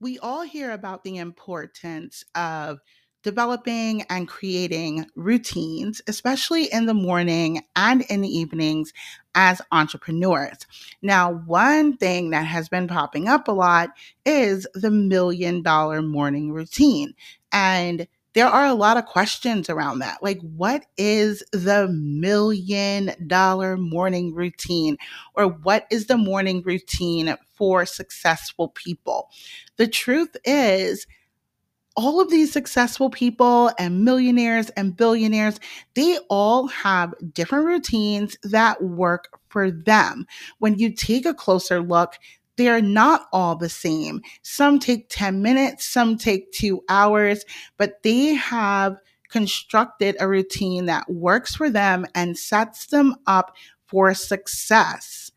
we 0.00 0.18
all 0.18 0.42
hear 0.42 0.72
about 0.72 1.04
the 1.04 1.16
importance 1.16 2.24
of 2.34 2.78
developing 3.22 4.02
and 4.02 4.28
creating 4.28 5.04
routines, 5.16 6.00
especially 6.06 6.72
in 6.72 6.86
the 6.86 6.94
morning 6.94 7.60
and 7.74 8.02
in 8.02 8.20
the 8.20 8.28
evenings 8.28 8.92
as 9.34 9.60
entrepreneurs. 9.72 10.58
Now, 11.02 11.32
one 11.32 11.96
thing 11.96 12.30
that 12.30 12.46
has 12.46 12.68
been 12.68 12.86
popping 12.86 13.26
up 13.26 13.48
a 13.48 13.52
lot 13.52 13.90
is 14.24 14.66
the 14.74 14.92
million 14.92 15.62
dollar 15.62 16.02
morning 16.02 16.52
routine. 16.52 17.14
And 17.50 18.06
there 18.36 18.46
are 18.46 18.66
a 18.66 18.74
lot 18.74 18.98
of 18.98 19.06
questions 19.06 19.70
around 19.70 20.00
that. 20.00 20.22
Like, 20.22 20.38
what 20.42 20.84
is 20.98 21.42
the 21.52 21.88
million 21.88 23.12
dollar 23.26 23.78
morning 23.78 24.34
routine? 24.34 24.98
Or 25.32 25.46
what 25.46 25.86
is 25.90 26.06
the 26.06 26.18
morning 26.18 26.60
routine 26.62 27.34
for 27.54 27.86
successful 27.86 28.68
people? 28.68 29.30
The 29.78 29.88
truth 29.88 30.36
is, 30.44 31.06
all 31.96 32.20
of 32.20 32.28
these 32.28 32.52
successful 32.52 33.08
people 33.08 33.70
and 33.78 34.04
millionaires 34.04 34.68
and 34.70 34.94
billionaires, 34.94 35.58
they 35.94 36.18
all 36.28 36.66
have 36.66 37.14
different 37.32 37.64
routines 37.64 38.36
that 38.42 38.82
work 38.82 39.40
for 39.48 39.70
them. 39.70 40.26
When 40.58 40.78
you 40.78 40.94
take 40.94 41.24
a 41.24 41.32
closer 41.32 41.80
look, 41.80 42.18
they're 42.56 42.82
not 42.82 43.28
all 43.32 43.56
the 43.56 43.68
same. 43.68 44.22
Some 44.42 44.78
take 44.78 45.06
10 45.08 45.42
minutes, 45.42 45.84
some 45.84 46.16
take 46.16 46.52
two 46.52 46.82
hours, 46.88 47.44
but 47.76 48.02
they 48.02 48.34
have 48.34 48.96
constructed 49.28 50.16
a 50.20 50.28
routine 50.28 50.86
that 50.86 51.10
works 51.10 51.54
for 51.54 51.68
them 51.68 52.06
and 52.14 52.38
sets 52.38 52.86
them 52.86 53.14
up 53.26 53.54
for 53.86 54.14
success 54.14 55.30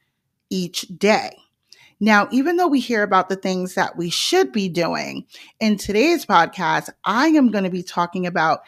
each 0.49 0.81
day. 0.97 1.35
Now, 1.99 2.29
even 2.31 2.55
though 2.55 2.67
we 2.67 2.79
hear 2.79 3.03
about 3.03 3.27
the 3.27 3.35
things 3.35 3.75
that 3.75 3.97
we 3.97 4.09
should 4.09 4.53
be 4.53 4.69
doing, 4.69 5.25
in 5.59 5.75
today's 5.75 6.25
podcast, 6.25 6.89
I 7.03 7.27
am 7.27 7.51
going 7.51 7.65
to 7.65 7.69
be 7.69 7.83
talking 7.83 8.25
about 8.25 8.61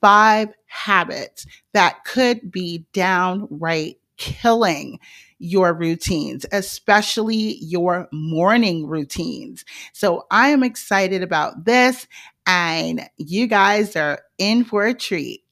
five 0.00 0.48
habits 0.66 1.44
that 1.74 2.04
could 2.04 2.50
be 2.50 2.86
downright 2.92 3.98
killing 4.16 4.98
your 5.38 5.72
routines, 5.74 6.46
especially 6.52 7.58
your 7.60 8.08
morning 8.12 8.86
routines. 8.86 9.64
So 9.92 10.26
I 10.30 10.48
am 10.48 10.62
excited 10.62 11.22
about 11.22 11.64
this, 11.64 12.06
and 12.46 13.08
you 13.16 13.46
guys 13.46 13.96
are 13.96 14.20
in 14.38 14.64
for 14.64 14.84
a 14.84 14.94
treat. 14.94 15.42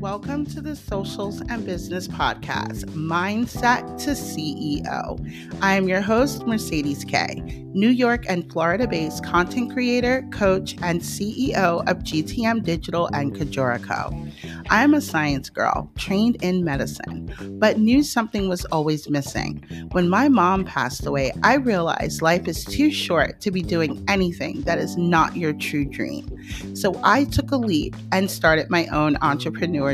Welcome 0.00 0.46
to 0.46 0.62
the 0.62 0.74
Socials 0.74 1.42
and 1.42 1.66
Business 1.66 2.08
Podcast, 2.08 2.86
Mindset 2.94 4.02
to 4.02 4.12
CEO. 4.12 5.60
I 5.60 5.74
am 5.74 5.88
your 5.88 6.00
host, 6.00 6.46
Mercedes 6.46 7.04
K, 7.04 7.42
New 7.74 7.90
York 7.90 8.24
and 8.26 8.50
Florida 8.50 8.88
based 8.88 9.22
content 9.22 9.74
creator, 9.74 10.26
coach, 10.32 10.74
and 10.80 11.02
CEO 11.02 11.86
of 11.86 11.98
GTM 11.98 12.64
Digital 12.64 13.10
and 13.12 13.34
Kajora 13.34 13.84
Co. 13.84 14.26
I 14.70 14.82
am 14.82 14.94
a 14.94 15.00
science 15.02 15.50
girl, 15.50 15.90
trained 15.96 16.42
in 16.42 16.64
medicine, 16.64 17.34
but 17.58 17.78
knew 17.78 18.02
something 18.02 18.48
was 18.48 18.64
always 18.66 19.10
missing. 19.10 19.64
When 19.92 20.08
my 20.08 20.28
mom 20.28 20.64
passed 20.64 21.04
away, 21.04 21.32
I 21.42 21.56
realized 21.56 22.22
life 22.22 22.48
is 22.48 22.64
too 22.64 22.90
short 22.90 23.40
to 23.42 23.50
be 23.50 23.62
doing 23.62 24.02
anything 24.08 24.62
that 24.62 24.78
is 24.78 24.96
not 24.96 25.36
your 25.36 25.52
true 25.52 25.84
dream. 25.84 26.26
So 26.74 26.98
I 27.04 27.24
took 27.24 27.50
a 27.50 27.56
leap 27.56 27.96
and 28.12 28.30
started 28.30 28.70
my 28.70 28.86
own 28.86 29.16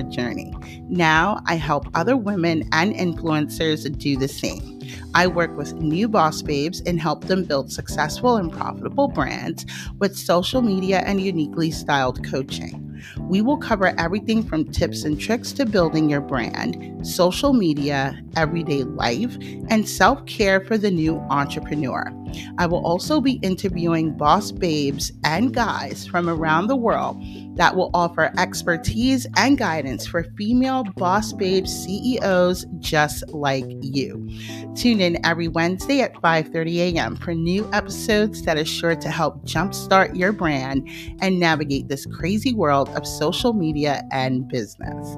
journey. 0.02 0.54
Now 0.88 1.40
I 1.46 1.56
help 1.56 1.86
other 1.94 2.16
women 2.16 2.68
and 2.72 2.94
influencers 2.94 3.90
do 3.98 4.16
the 4.16 4.28
same. 4.28 4.80
I 5.14 5.26
work 5.26 5.56
with 5.56 5.74
new 5.74 6.08
boss 6.08 6.42
babes 6.42 6.80
and 6.86 7.00
help 7.00 7.24
them 7.24 7.44
build 7.44 7.72
successful 7.72 8.36
and 8.36 8.52
profitable 8.52 9.08
brands 9.08 9.66
with 9.98 10.16
social 10.16 10.62
media 10.62 11.02
and 11.06 11.20
uniquely 11.20 11.70
styled 11.70 12.24
coaching. 12.24 12.82
We 13.20 13.42
will 13.42 13.56
cover 13.56 13.98
everything 13.98 14.42
from 14.42 14.70
tips 14.70 15.04
and 15.04 15.20
tricks 15.20 15.52
to 15.52 15.66
building 15.66 16.08
your 16.10 16.20
brand, 16.20 17.06
social 17.06 17.52
media, 17.52 18.20
everyday 18.36 18.84
life, 18.84 19.36
and 19.68 19.88
self 19.88 20.24
care 20.26 20.60
for 20.60 20.78
the 20.78 20.90
new 20.90 21.18
entrepreneur. 21.30 22.12
I 22.58 22.66
will 22.66 22.84
also 22.84 23.20
be 23.20 23.40
interviewing 23.42 24.16
boss 24.16 24.52
babes 24.52 25.12
and 25.24 25.54
guys 25.54 26.06
from 26.06 26.28
around 26.28 26.66
the 26.66 26.76
world 26.76 27.16
that 27.56 27.74
will 27.74 27.90
offer 27.94 28.32
expertise 28.38 29.26
and 29.36 29.56
guidance 29.56 30.06
for 30.06 30.24
female 30.36 30.84
boss 30.96 31.32
babe 31.32 31.66
CEOs 31.66 32.66
just 32.78 33.26
like 33.30 33.64
you. 33.80 34.28
Tune 34.74 35.00
in 35.00 35.24
every 35.24 35.48
Wednesday 35.48 36.02
at 36.02 36.14
5:30 36.14 36.94
a.m. 36.94 37.16
for 37.16 37.34
new 37.34 37.68
episodes 37.72 38.42
that 38.42 38.58
are 38.58 38.64
sure 38.64 38.94
to 38.94 39.08
help 39.08 39.42
jumpstart 39.44 40.16
your 40.16 40.32
brand 40.32 40.88
and 41.20 41.40
navigate 41.40 41.88
this 41.88 42.04
crazy 42.06 42.52
world 42.52 42.88
of 42.90 43.06
social 43.06 43.54
media 43.54 44.04
and 44.12 44.48
business. 44.48 45.16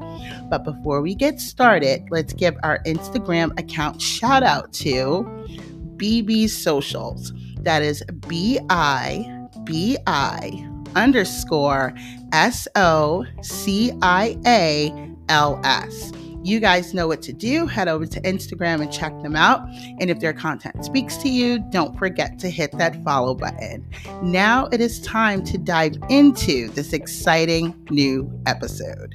But 0.48 0.64
before 0.64 1.02
we 1.02 1.14
get 1.14 1.40
started, 1.40 2.04
let's 2.10 2.32
give 2.32 2.56
our 2.62 2.82
Instagram 2.84 3.58
account 3.58 4.00
shout 4.00 4.42
out 4.42 4.72
to 4.74 5.26
BB 5.98 6.48
Socials. 6.48 7.32
That 7.62 7.82
is 7.82 8.02
B 8.28 8.58
I 8.70 9.48
B 9.64 9.98
I 10.06 10.68
underscore 10.94 11.92
S 12.32 12.66
O 12.74 13.26
C 13.42 13.92
I 14.02 14.38
A 14.46 15.14
L 15.28 15.60
S. 15.64 16.12
You 16.44 16.60
guys 16.60 16.94
know 16.94 17.08
what 17.08 17.20
to 17.22 17.32
do. 17.32 17.66
Head 17.66 17.88
over 17.88 18.06
to 18.06 18.20
Instagram 18.22 18.80
and 18.80 18.92
check 18.92 19.12
them 19.22 19.36
out. 19.36 19.68
And 20.00 20.08
if 20.08 20.20
their 20.20 20.32
content 20.32 20.84
speaks 20.84 21.16
to 21.18 21.28
you, 21.28 21.58
don't 21.70 21.98
forget 21.98 22.38
to 22.38 22.48
hit 22.48 22.72
that 22.78 23.02
follow 23.04 23.34
button. 23.34 23.86
Now 24.22 24.66
it 24.66 24.80
is 24.80 25.00
time 25.00 25.44
to 25.44 25.58
dive 25.58 25.96
into 26.08 26.68
this 26.68 26.92
exciting 26.92 27.74
new 27.90 28.32
episode. 28.46 29.14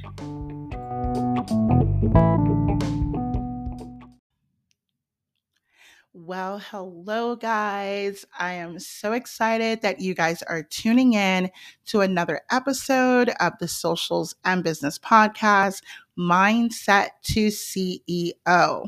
Well, 6.26 6.60
hello, 6.60 7.36
guys. 7.36 8.26
I 8.40 8.54
am 8.54 8.80
so 8.80 9.12
excited 9.12 9.82
that 9.82 10.00
you 10.00 10.14
guys 10.14 10.42
are 10.44 10.64
tuning 10.64 11.16
in 11.16 11.52
to 11.88 12.00
another 12.00 12.40
episode 12.50 13.34
of 13.42 13.52
the 13.60 13.68
Socials 13.68 14.34
and 14.46 14.64
Business 14.64 14.98
Podcast, 14.98 15.82
Mindset 16.18 17.10
to 17.24 17.48
CEO. 17.48 18.88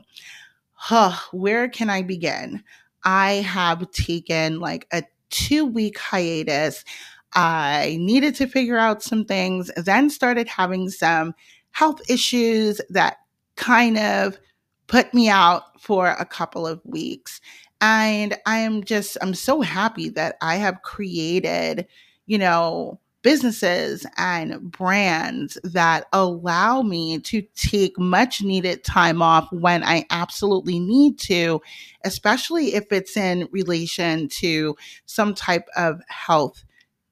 Huh, 0.72 1.12
where 1.34 1.68
can 1.68 1.90
I 1.90 2.04
begin? 2.04 2.64
I 3.04 3.34
have 3.34 3.92
taken 3.92 4.62
like 4.62 4.88
a 4.94 5.04
two 5.30 5.66
week 5.66 6.00
hiatus. 6.00 6.86
I 7.34 7.98
needed 8.00 8.36
to 8.36 8.48
figure 8.48 8.78
out 8.78 9.04
some 9.04 9.26
things, 9.26 9.70
then 9.76 10.10
started 10.10 10.48
having 10.48 10.90
some 10.90 11.34
health 11.72 12.00
issues 12.10 12.80
that 12.92 13.18
kind 13.58 13.98
of 13.98 14.40
put 14.88 15.14
me 15.14 15.30
out 15.30 15.80
for 15.82 16.08
a 16.08 16.26
couple 16.26 16.68
of 16.68 16.82
weeks. 16.86 17.42
And 17.82 18.38
I 18.46 18.60
am 18.60 18.84
just, 18.84 19.18
I'm 19.22 19.34
so 19.34 19.62
happy 19.62 20.10
that 20.10 20.38
I 20.42 20.56
have 20.56 20.82
created, 20.82 21.88
you 22.26 22.38
know, 22.38 23.00
businesses 23.22 24.06
and 24.18 24.72
brands 24.72 25.58
that 25.64 26.06
allow 26.14 26.84
me 26.84 27.18
to 27.18 27.42
take 27.56 27.98
much 27.98 28.44
needed 28.44 28.84
time 28.84 29.20
off 29.20 29.52
when 29.52 29.84
I 29.84 30.06
absolutely 30.12 30.80
need 30.80 31.18
to, 31.22 31.60
especially 32.04 32.76
if 32.76 32.92
it's 32.92 33.18
in 33.18 33.48
relation 33.52 34.28
to 34.28 34.76
some 35.08 35.34
type 35.34 35.68
of 35.76 36.02
health 36.08 36.64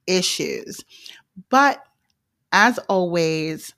issues. 0.06 0.86
But 1.50 1.84
as 2.52 2.78
always, 2.90 3.74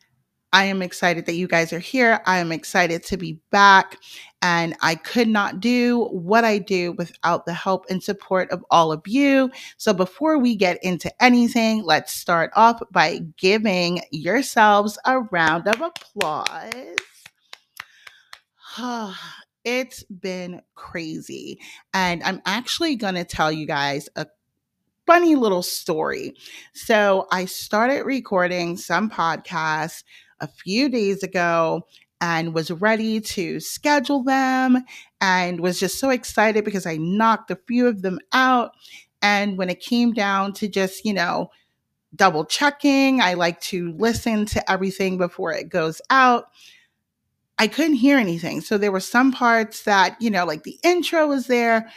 I 0.55 0.63
am 0.63 0.81
excited 0.81 1.25
that 1.25 1.35
you 1.35 1.49
guys 1.49 1.73
are 1.73 1.79
here. 1.79 2.21
I 2.25 2.37
am 2.37 2.53
excited 2.53 3.03
to 3.07 3.17
be 3.17 3.41
back. 3.51 3.97
And 4.41 4.73
I 4.81 4.95
could 4.95 5.27
not 5.27 5.59
do 5.59 6.05
what 6.11 6.45
I 6.45 6.59
do 6.59 6.93
without 6.93 7.45
the 7.45 7.53
help 7.53 7.85
and 7.89 8.01
support 8.01 8.49
of 8.51 8.63
all 8.71 8.93
of 8.93 9.01
you. 9.05 9.51
So 9.75 9.91
before 9.91 10.37
we 10.37 10.55
get 10.55 10.81
into 10.81 11.11
anything, 11.21 11.83
let's 11.83 12.13
start 12.13 12.51
off 12.55 12.81
by 12.89 13.19
giving 13.37 14.01
yourselves 14.11 14.97
a 15.03 15.19
round 15.19 15.67
of 15.67 15.81
applause. 15.81 16.71
it's 19.65 20.03
been 20.03 20.61
crazy. 20.75 21.59
And 21.93 22.23
I'm 22.23 22.41
actually 22.45 22.95
going 22.95 23.15
to 23.15 23.25
tell 23.25 23.51
you 23.51 23.65
guys 23.65 24.07
a 24.15 24.25
funny 25.05 25.35
little 25.35 25.63
story. 25.63 26.33
So 26.73 27.27
I 27.29 27.43
started 27.43 28.05
recording 28.05 28.77
some 28.77 29.09
podcasts 29.09 30.03
a 30.39 30.47
few 30.47 30.89
days 30.89 31.23
ago 31.23 31.87
and 32.21 32.53
was 32.53 32.71
ready 32.71 33.19
to 33.19 33.59
schedule 33.59 34.23
them 34.23 34.83
and 35.21 35.59
was 35.59 35.79
just 35.79 35.99
so 35.99 36.09
excited 36.09 36.63
because 36.65 36.85
I 36.85 36.97
knocked 36.97 37.51
a 37.51 37.59
few 37.67 37.87
of 37.87 38.01
them 38.01 38.19
out. 38.33 38.71
And 39.21 39.57
when 39.57 39.69
it 39.69 39.79
came 39.79 40.13
down 40.13 40.53
to 40.53 40.67
just, 40.67 41.05
you 41.05 41.13
know, 41.13 41.49
double 42.15 42.45
checking, 42.45 43.21
I 43.21 43.33
like 43.33 43.59
to 43.61 43.93
listen 43.97 44.45
to 44.47 44.71
everything 44.71 45.17
before 45.17 45.53
it 45.53 45.69
goes 45.69 46.01
out. 46.09 46.45
I 47.57 47.67
couldn't 47.67 47.93
hear 47.93 48.17
anything. 48.17 48.59
So 48.59 48.77
there 48.77 48.91
were 48.91 48.99
some 48.99 49.31
parts 49.31 49.83
that, 49.83 50.17
you 50.21 50.29
know, 50.29 50.45
like 50.45 50.63
the 50.63 50.77
intro 50.83 51.27
was 51.27 51.47
there, 51.47 51.89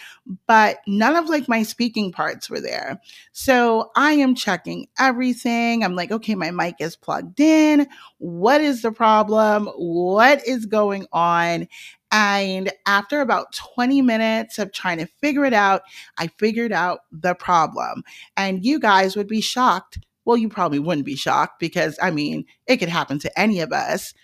but 0.47 0.79
none 0.87 1.17
of 1.17 1.29
like 1.29 1.49
my 1.49 1.65
speaking 1.65 2.13
parts 2.13 2.49
were 2.49 2.61
there. 2.61 3.01
So 3.33 3.91
I 3.97 4.13
am 4.13 4.37
checking 4.37 4.87
everything. 5.01 5.83
I'm 5.83 5.97
like, 5.97 6.13
okay, 6.13 6.37
my 6.37 6.53
mic 6.53 6.77
is 6.79 6.95
plugged 6.95 7.41
in. 7.41 7.89
What 8.19 8.61
is 8.61 8.83
the 8.83 8.93
problem? 8.93 9.67
What 9.77 10.47
is 10.47 10.65
going 10.65 11.07
on? 11.13 11.67
And 12.13 12.71
after 12.87 13.21
about 13.21 13.53
20 13.53 14.01
minutes 14.01 14.61
of 14.61 14.73
trying 14.73 14.99
to 14.99 15.07
figure 15.21 15.45
it 15.45 15.53
out, 15.53 15.83
I 16.19 16.29
figured 16.39 16.73
out 16.73 17.01
the 17.11 17.35
problem. 17.35 18.05
And 18.37 18.65
you 18.65 18.79
guys 18.79 19.17
would 19.17 19.29
be 19.29 19.41
shocked. 19.41 19.99
Well, 20.25 20.37
you 20.37 20.49
probably 20.49 20.79
wouldn't 20.79 21.07
be 21.07 21.17
shocked 21.17 21.59
because, 21.59 21.99
I 22.01 22.11
mean, 22.13 22.45
it 22.67 22.77
could 22.77 22.89
happen 22.89 23.19
to 23.21 23.39
any 23.39 23.61
of 23.61 23.73
us 23.73 24.15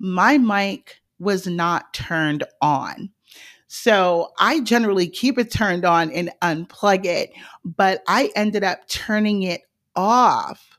my 0.00 0.38
mic 0.38 1.00
was 1.18 1.46
not 1.46 1.92
turned 1.94 2.42
on. 2.60 3.10
So 3.68 4.32
I 4.40 4.60
generally 4.60 5.08
keep 5.08 5.38
it 5.38 5.52
turned 5.52 5.84
on 5.84 6.10
and 6.10 6.32
unplug 6.42 7.04
it, 7.04 7.30
but 7.64 8.02
I 8.08 8.32
ended 8.34 8.64
up 8.64 8.88
turning 8.88 9.44
it 9.44 9.60
off 9.94 10.78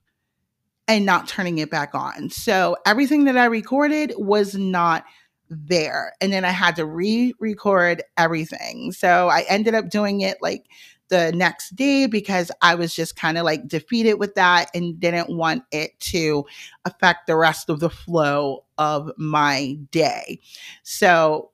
and 0.90 1.06
not 1.06 1.28
turning 1.28 1.60
it 1.60 1.70
back 1.70 1.96
on. 1.96 2.30
So 2.30 2.76
everything 2.86 3.24
that 3.26 3.38
I 3.38 3.46
recorded 3.46 4.14
was 4.18 4.56
not 4.56 5.06
there. 5.50 6.14
And 6.20 6.34
then 6.34 6.44
I 6.44 6.50
had 6.50 6.76
to 6.78 6.86
re 6.86 7.34
record 7.40 8.04
everything. 8.18 8.92
So 8.92 9.30
I 9.30 9.46
ended 9.48 9.76
up 9.76 9.90
doing 9.90 10.22
it 10.22 10.38
like 10.42 10.66
the 11.12 11.32
next 11.34 11.76
day 11.76 12.08
because 12.08 12.52
I 12.64 12.74
was 12.74 12.96
just 12.96 13.16
kind 13.16 13.38
of 13.38 13.44
like 13.44 13.68
defeated 13.68 14.16
with 14.16 14.34
that 14.36 14.72
and 14.74 15.00
didn't 15.00 15.30
want 15.30 15.64
it 15.72 16.00
to 16.00 16.46
affect 16.86 17.28
the 17.28 17.36
rest 17.36 17.70
of 17.70 17.82
the 17.82 17.90
flow 17.90 18.64
of 18.80 19.12
my 19.18 19.78
day. 19.92 20.40
So, 20.82 21.52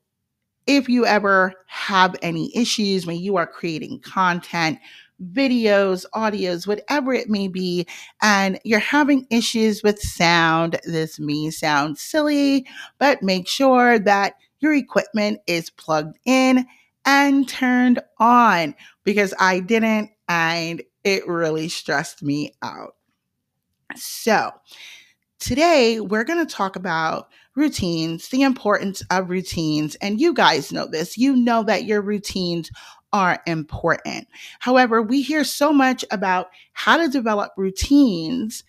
if 0.68 0.90
you 0.90 1.06
ever 1.06 1.54
have 1.68 2.16
any 2.22 2.56
issues 2.56 3.08
when 3.08 3.18
you 3.18 3.38
are 3.38 3.48
creating 3.48 4.02
content, 4.02 4.80
videos, 5.32 6.06
audios, 6.14 6.68
whatever 6.68 7.14
it 7.14 7.30
may 7.30 7.48
be, 7.48 7.88
and 8.22 8.60
you're 8.64 8.80
having 8.80 9.26
issues 9.32 9.82
with 9.82 10.00
sound, 10.00 10.80
this 10.84 11.20
may 11.20 11.50
sound 11.50 11.98
silly, 11.98 12.68
but 13.00 13.24
make 13.24 13.48
sure 13.48 13.98
that 13.98 14.34
your 14.60 14.74
equipment 14.74 15.40
is 15.48 15.70
plugged 15.70 16.18
in 16.26 16.66
and 17.06 17.48
turned 17.48 18.02
on 18.20 18.76
because 19.08 19.34
I 19.40 19.62
didn't, 19.62 20.12
and 20.28 20.84
it 21.06 21.26
really 21.30 21.70
stressed 21.70 22.22
me 22.22 22.52
out. 22.62 22.96
So, 23.96 24.52
today 25.40 26.02
we're 26.02 26.26
going 26.26 26.46
to 26.46 26.54
talk 26.54 26.76
about 26.76 27.30
routines, 27.56 28.28
the 28.28 28.42
importance 28.42 29.02
of 29.10 29.30
routines. 29.30 29.96
And 30.02 30.20
you 30.20 30.34
guys 30.34 30.74
know 30.74 30.88
this. 30.88 31.18
You 31.18 31.38
know 31.38 31.64
that 31.64 31.86
your 31.86 32.02
routines 32.02 32.70
are 33.14 33.42
important. 33.48 34.28
However, 34.60 35.02
we 35.02 35.22
hear 35.22 35.46
so 35.46 35.72
much 35.72 36.04
about 36.12 36.50
how 36.74 36.98
to 36.98 37.08
develop 37.08 37.54
routines 37.56 38.66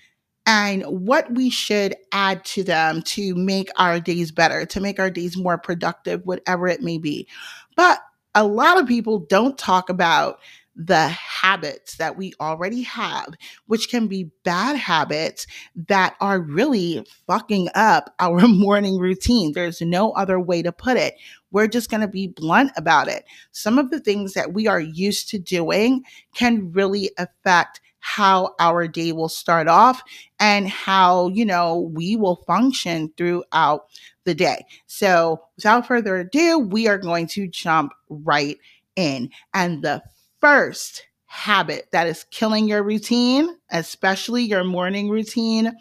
and 0.46 0.84
what 0.84 1.34
we 1.34 1.50
should 1.50 1.96
add 2.12 2.44
to 2.44 2.62
them 2.62 3.02
to 3.02 3.34
make 3.34 3.70
our 3.76 3.98
days 3.98 4.30
better, 4.30 4.64
to 4.66 4.80
make 4.80 5.00
our 5.00 5.10
days 5.10 5.36
more 5.36 5.58
productive, 5.58 6.24
whatever 6.26 6.68
it 6.68 6.80
may 6.80 6.98
be. 6.98 7.26
But 7.74 7.98
a 8.34 8.44
lot 8.46 8.78
of 8.78 8.86
people 8.86 9.18
don't 9.20 9.58
talk 9.58 9.88
about 9.88 10.38
the 10.80 11.08
habits 11.08 11.96
that 11.96 12.16
we 12.16 12.32
already 12.40 12.82
have, 12.82 13.34
which 13.66 13.88
can 13.90 14.06
be 14.06 14.30
bad 14.44 14.76
habits 14.76 15.44
that 15.88 16.14
are 16.20 16.40
really 16.40 17.04
fucking 17.26 17.68
up 17.74 18.14
our 18.20 18.46
morning 18.46 18.96
routine. 18.98 19.52
There's 19.52 19.80
no 19.80 20.12
other 20.12 20.38
way 20.38 20.62
to 20.62 20.70
put 20.70 20.96
it. 20.96 21.14
We're 21.50 21.66
just 21.66 21.90
going 21.90 22.02
to 22.02 22.08
be 22.08 22.28
blunt 22.28 22.70
about 22.76 23.08
it. 23.08 23.24
Some 23.50 23.76
of 23.78 23.90
the 23.90 23.98
things 23.98 24.34
that 24.34 24.52
we 24.52 24.68
are 24.68 24.80
used 24.80 25.28
to 25.30 25.38
doing 25.38 26.04
can 26.34 26.70
really 26.70 27.10
affect 27.18 27.80
how 28.00 28.54
our 28.60 28.86
day 28.86 29.12
will 29.12 29.28
start 29.28 29.66
off 29.66 30.02
and 30.38 30.68
how, 30.68 31.28
you 31.28 31.44
know, 31.44 31.90
we 31.92 32.14
will 32.16 32.36
function 32.46 33.12
throughout 33.16 33.86
the 34.28 34.34
day. 34.34 34.64
So, 34.86 35.40
without 35.56 35.86
further 35.86 36.16
ado, 36.16 36.58
we 36.58 36.86
are 36.86 36.98
going 36.98 37.26
to 37.28 37.48
jump 37.48 37.92
right 38.10 38.58
in. 38.94 39.30
And 39.54 39.82
the 39.82 40.02
first 40.38 41.06
habit 41.24 41.88
that 41.92 42.06
is 42.06 42.26
killing 42.30 42.68
your 42.68 42.82
routine, 42.82 43.56
especially 43.70 44.44
your 44.44 44.64
morning 44.64 45.08
routine, 45.08 45.72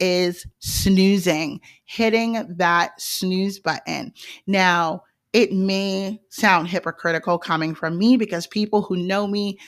is 0.00 0.46
snoozing, 0.58 1.60
hitting 1.84 2.44
that 2.56 3.00
snooze 3.00 3.60
button. 3.60 4.12
Now, 4.48 5.04
it 5.32 5.52
may 5.52 6.20
sound 6.30 6.66
hypocritical 6.66 7.38
coming 7.38 7.74
from 7.74 7.98
me 7.98 8.16
because 8.16 8.48
people 8.48 8.82
who 8.82 8.96
know 8.96 9.28
me 9.28 9.58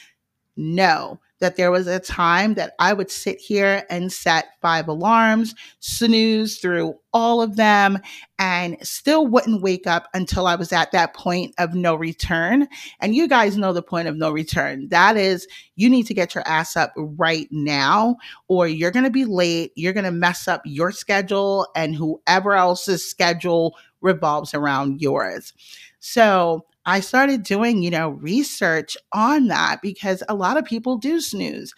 know 0.56 1.20
that 1.40 1.56
there 1.56 1.70
was 1.70 1.86
a 1.86 2.00
time 2.00 2.54
that 2.54 2.72
I 2.78 2.92
would 2.92 3.10
sit 3.10 3.38
here 3.38 3.84
and 3.90 4.12
set 4.12 4.46
five 4.60 4.88
alarms, 4.88 5.54
snooze 5.80 6.58
through 6.58 6.94
all 7.12 7.40
of 7.40 7.56
them, 7.56 7.98
and 8.38 8.76
still 8.82 9.26
wouldn't 9.26 9.62
wake 9.62 9.86
up 9.86 10.08
until 10.14 10.46
I 10.46 10.56
was 10.56 10.72
at 10.72 10.92
that 10.92 11.14
point 11.14 11.54
of 11.58 11.74
no 11.74 11.94
return. 11.94 12.68
And 13.00 13.14
you 13.14 13.28
guys 13.28 13.56
know 13.56 13.72
the 13.72 13.82
point 13.82 14.08
of 14.08 14.16
no 14.16 14.30
return. 14.30 14.88
That 14.88 15.16
is, 15.16 15.46
you 15.76 15.88
need 15.88 16.06
to 16.06 16.14
get 16.14 16.34
your 16.34 16.46
ass 16.46 16.76
up 16.76 16.92
right 16.96 17.48
now, 17.50 18.16
or 18.48 18.66
you're 18.68 18.90
going 18.90 19.04
to 19.04 19.10
be 19.10 19.24
late. 19.24 19.72
You're 19.76 19.92
going 19.92 20.04
to 20.04 20.10
mess 20.10 20.48
up 20.48 20.62
your 20.64 20.92
schedule 20.92 21.66
and 21.74 21.94
whoever 21.94 22.54
else's 22.54 23.08
schedule 23.08 23.76
revolves 24.00 24.54
around 24.54 25.00
yours. 25.00 25.52
So, 26.00 26.64
I 26.88 27.00
started 27.00 27.42
doing, 27.42 27.82
you 27.82 27.90
know, 27.90 28.08
research 28.08 28.96
on 29.12 29.48
that 29.48 29.82
because 29.82 30.22
a 30.26 30.34
lot 30.34 30.56
of 30.56 30.64
people 30.64 30.96
do 30.96 31.20
snooze. 31.20 31.74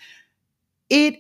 It 0.89 1.17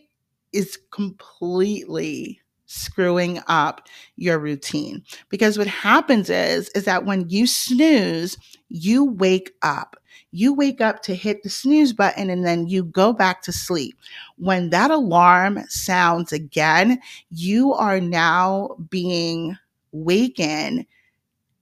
is 0.53 0.79
completely 0.93 2.41
screwing 2.67 3.41
up 3.49 3.89
your 4.15 4.39
routine 4.39 5.03
because 5.29 5.59
what 5.59 5.67
happens 5.67 6.31
is 6.31 6.69
is 6.69 6.85
that 6.85 7.05
when 7.05 7.29
you 7.29 7.45
snooze 7.45 8.39
you 8.69 9.05
wake 9.05 9.51
up 9.63 9.97
you 10.31 10.55
wake 10.55 10.81
up 10.81 11.03
to 11.03 11.17
hit 11.17 11.43
the 11.43 11.51
snooze 11.51 11.93
button 11.93 12.31
and 12.31 12.47
then 12.47 12.69
you 12.69 12.85
go 12.85 13.13
back 13.13 13.43
to 13.43 13.51
sleep 13.51 13.99
when 14.37 14.71
that 14.71 14.93
alarm 14.93 15.59
sounds 15.69 16.33
again 16.33 17.01
you 17.33 17.73
are 17.73 18.01
now 18.01 18.69
being 18.89 19.59
wakened 19.91 20.87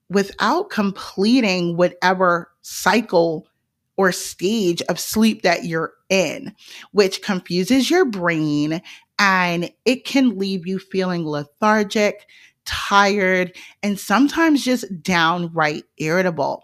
without 0.09 0.69
completing 0.69 1.77
whatever 1.77 2.51
cycle 2.61 3.47
or 3.97 4.11
stage 4.11 4.81
of 4.83 4.99
sleep 4.99 5.41
that 5.41 5.65
you're 5.65 5.93
in, 6.09 6.55
which 6.91 7.21
confuses 7.21 7.89
your 7.89 8.05
brain 8.05 8.81
and 9.19 9.69
it 9.83 10.05
can 10.05 10.37
leave 10.37 10.65
you 10.65 10.79
feeling 10.79 11.25
lethargic, 11.25 12.25
tired, 12.65 13.55
and 13.83 13.99
sometimes 13.99 14.63
just 14.63 14.85
downright 15.03 15.83
irritable. 15.97 16.63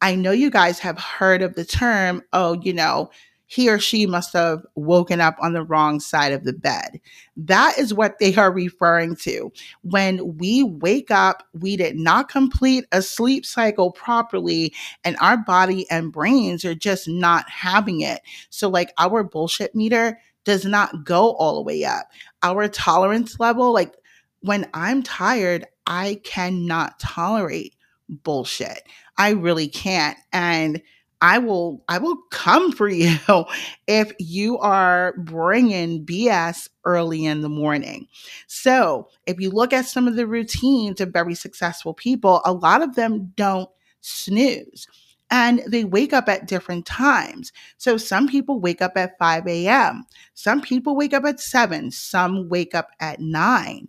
I 0.00 0.14
know 0.14 0.30
you 0.30 0.50
guys 0.50 0.78
have 0.78 0.98
heard 0.98 1.42
of 1.42 1.54
the 1.54 1.64
term, 1.66 2.22
oh, 2.32 2.58
you 2.62 2.72
know, 2.72 3.10
he 3.50 3.68
or 3.68 3.80
she 3.80 4.06
must 4.06 4.32
have 4.32 4.64
woken 4.76 5.20
up 5.20 5.36
on 5.42 5.54
the 5.54 5.64
wrong 5.64 5.98
side 5.98 6.32
of 6.32 6.44
the 6.44 6.52
bed. 6.52 7.00
That 7.36 7.76
is 7.78 7.92
what 7.92 8.20
they 8.20 8.32
are 8.36 8.52
referring 8.52 9.16
to. 9.16 9.50
When 9.82 10.36
we 10.38 10.62
wake 10.62 11.10
up, 11.10 11.42
we 11.52 11.76
did 11.76 11.96
not 11.96 12.28
complete 12.28 12.84
a 12.92 13.02
sleep 13.02 13.44
cycle 13.44 13.90
properly, 13.90 14.72
and 15.02 15.16
our 15.20 15.36
body 15.36 15.90
and 15.90 16.12
brains 16.12 16.64
are 16.64 16.76
just 16.76 17.08
not 17.08 17.50
having 17.50 18.02
it. 18.02 18.20
So, 18.50 18.68
like, 18.68 18.92
our 18.98 19.24
bullshit 19.24 19.74
meter 19.74 20.16
does 20.44 20.64
not 20.64 21.04
go 21.04 21.32
all 21.32 21.56
the 21.56 21.62
way 21.62 21.84
up. 21.84 22.06
Our 22.44 22.68
tolerance 22.68 23.40
level, 23.40 23.72
like, 23.72 23.96
when 24.42 24.70
I'm 24.74 25.02
tired, 25.02 25.66
I 25.88 26.20
cannot 26.22 27.00
tolerate 27.00 27.74
bullshit. 28.08 28.84
I 29.18 29.30
really 29.30 29.66
can't. 29.66 30.16
And 30.32 30.80
I 31.22 31.38
will 31.38 31.84
I 31.88 31.98
will 31.98 32.16
come 32.30 32.72
for 32.72 32.88
you 32.88 33.16
if 33.86 34.12
you 34.18 34.58
are 34.58 35.14
bringing 35.18 36.04
BS 36.04 36.68
early 36.84 37.24
in 37.26 37.42
the 37.42 37.48
morning. 37.48 38.08
So, 38.46 39.08
if 39.26 39.38
you 39.40 39.50
look 39.50 39.72
at 39.72 39.86
some 39.86 40.08
of 40.08 40.16
the 40.16 40.26
routines 40.26 41.00
of 41.00 41.12
very 41.12 41.34
successful 41.34 41.94
people, 41.94 42.40
a 42.44 42.52
lot 42.52 42.82
of 42.82 42.94
them 42.94 43.32
don't 43.36 43.68
snooze 44.00 44.86
and 45.30 45.62
they 45.68 45.84
wake 45.84 46.12
up 46.12 46.28
at 46.28 46.46
different 46.48 46.86
times. 46.86 47.52
So, 47.76 47.96
some 47.98 48.26
people 48.26 48.58
wake 48.60 48.80
up 48.80 48.96
at 48.96 49.18
5 49.18 49.46
a.m., 49.46 50.04
some 50.34 50.60
people 50.62 50.96
wake 50.96 51.12
up 51.12 51.24
at 51.24 51.38
7, 51.40 51.90
some 51.90 52.48
wake 52.48 52.74
up 52.74 52.88
at 52.98 53.20
9 53.20 53.88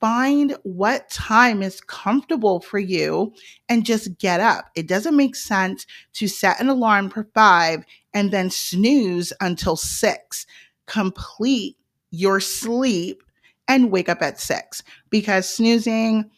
find 0.00 0.56
what 0.62 1.10
time 1.10 1.62
is 1.62 1.80
comfortable 1.82 2.60
for 2.60 2.78
you 2.78 3.32
and 3.68 3.84
just 3.84 4.18
get 4.18 4.40
up. 4.40 4.70
It 4.74 4.88
doesn't 4.88 5.16
make 5.16 5.36
sense 5.36 5.86
to 6.14 6.26
set 6.26 6.60
an 6.60 6.68
alarm 6.68 7.10
for 7.10 7.28
five 7.34 7.84
and 8.14 8.32
then 8.32 8.50
snooze 8.50 9.32
until 9.40 9.76
six. 9.76 10.46
Complete 10.86 11.76
your 12.10 12.40
sleep 12.40 13.22
and 13.68 13.92
wake 13.92 14.08
up 14.08 14.22
at 14.22 14.40
six 14.40 14.82
because 15.10 15.48
snoozing 15.48 16.30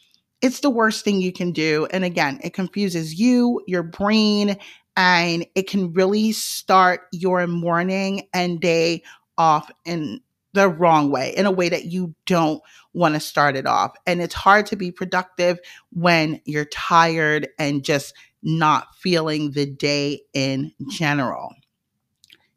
it's 0.42 0.58
the 0.58 0.70
worst 0.70 1.04
thing 1.04 1.20
you 1.20 1.32
can 1.32 1.52
do. 1.52 1.86
And 1.92 2.04
again, 2.04 2.40
it 2.42 2.52
confuses 2.52 3.14
you, 3.14 3.62
your 3.68 3.84
brain, 3.84 4.56
and 4.96 5.46
it 5.54 5.68
can 5.68 5.92
really 5.92 6.32
start 6.32 7.02
your 7.12 7.46
morning 7.46 8.28
and 8.34 8.60
day 8.60 9.04
off 9.38 9.70
in 9.84 10.20
the 10.52 10.68
wrong 10.68 11.10
way, 11.10 11.34
in 11.36 11.46
a 11.46 11.50
way 11.50 11.68
that 11.68 11.86
you 11.86 12.14
don't 12.26 12.62
want 12.92 13.14
to 13.14 13.20
start 13.20 13.56
it 13.56 13.66
off. 13.66 13.92
And 14.06 14.20
it's 14.20 14.34
hard 14.34 14.66
to 14.66 14.76
be 14.76 14.92
productive 14.92 15.58
when 15.90 16.40
you're 16.44 16.66
tired 16.66 17.48
and 17.58 17.84
just 17.84 18.14
not 18.42 18.94
feeling 18.96 19.52
the 19.52 19.66
day 19.66 20.22
in 20.34 20.72
general. 20.90 21.54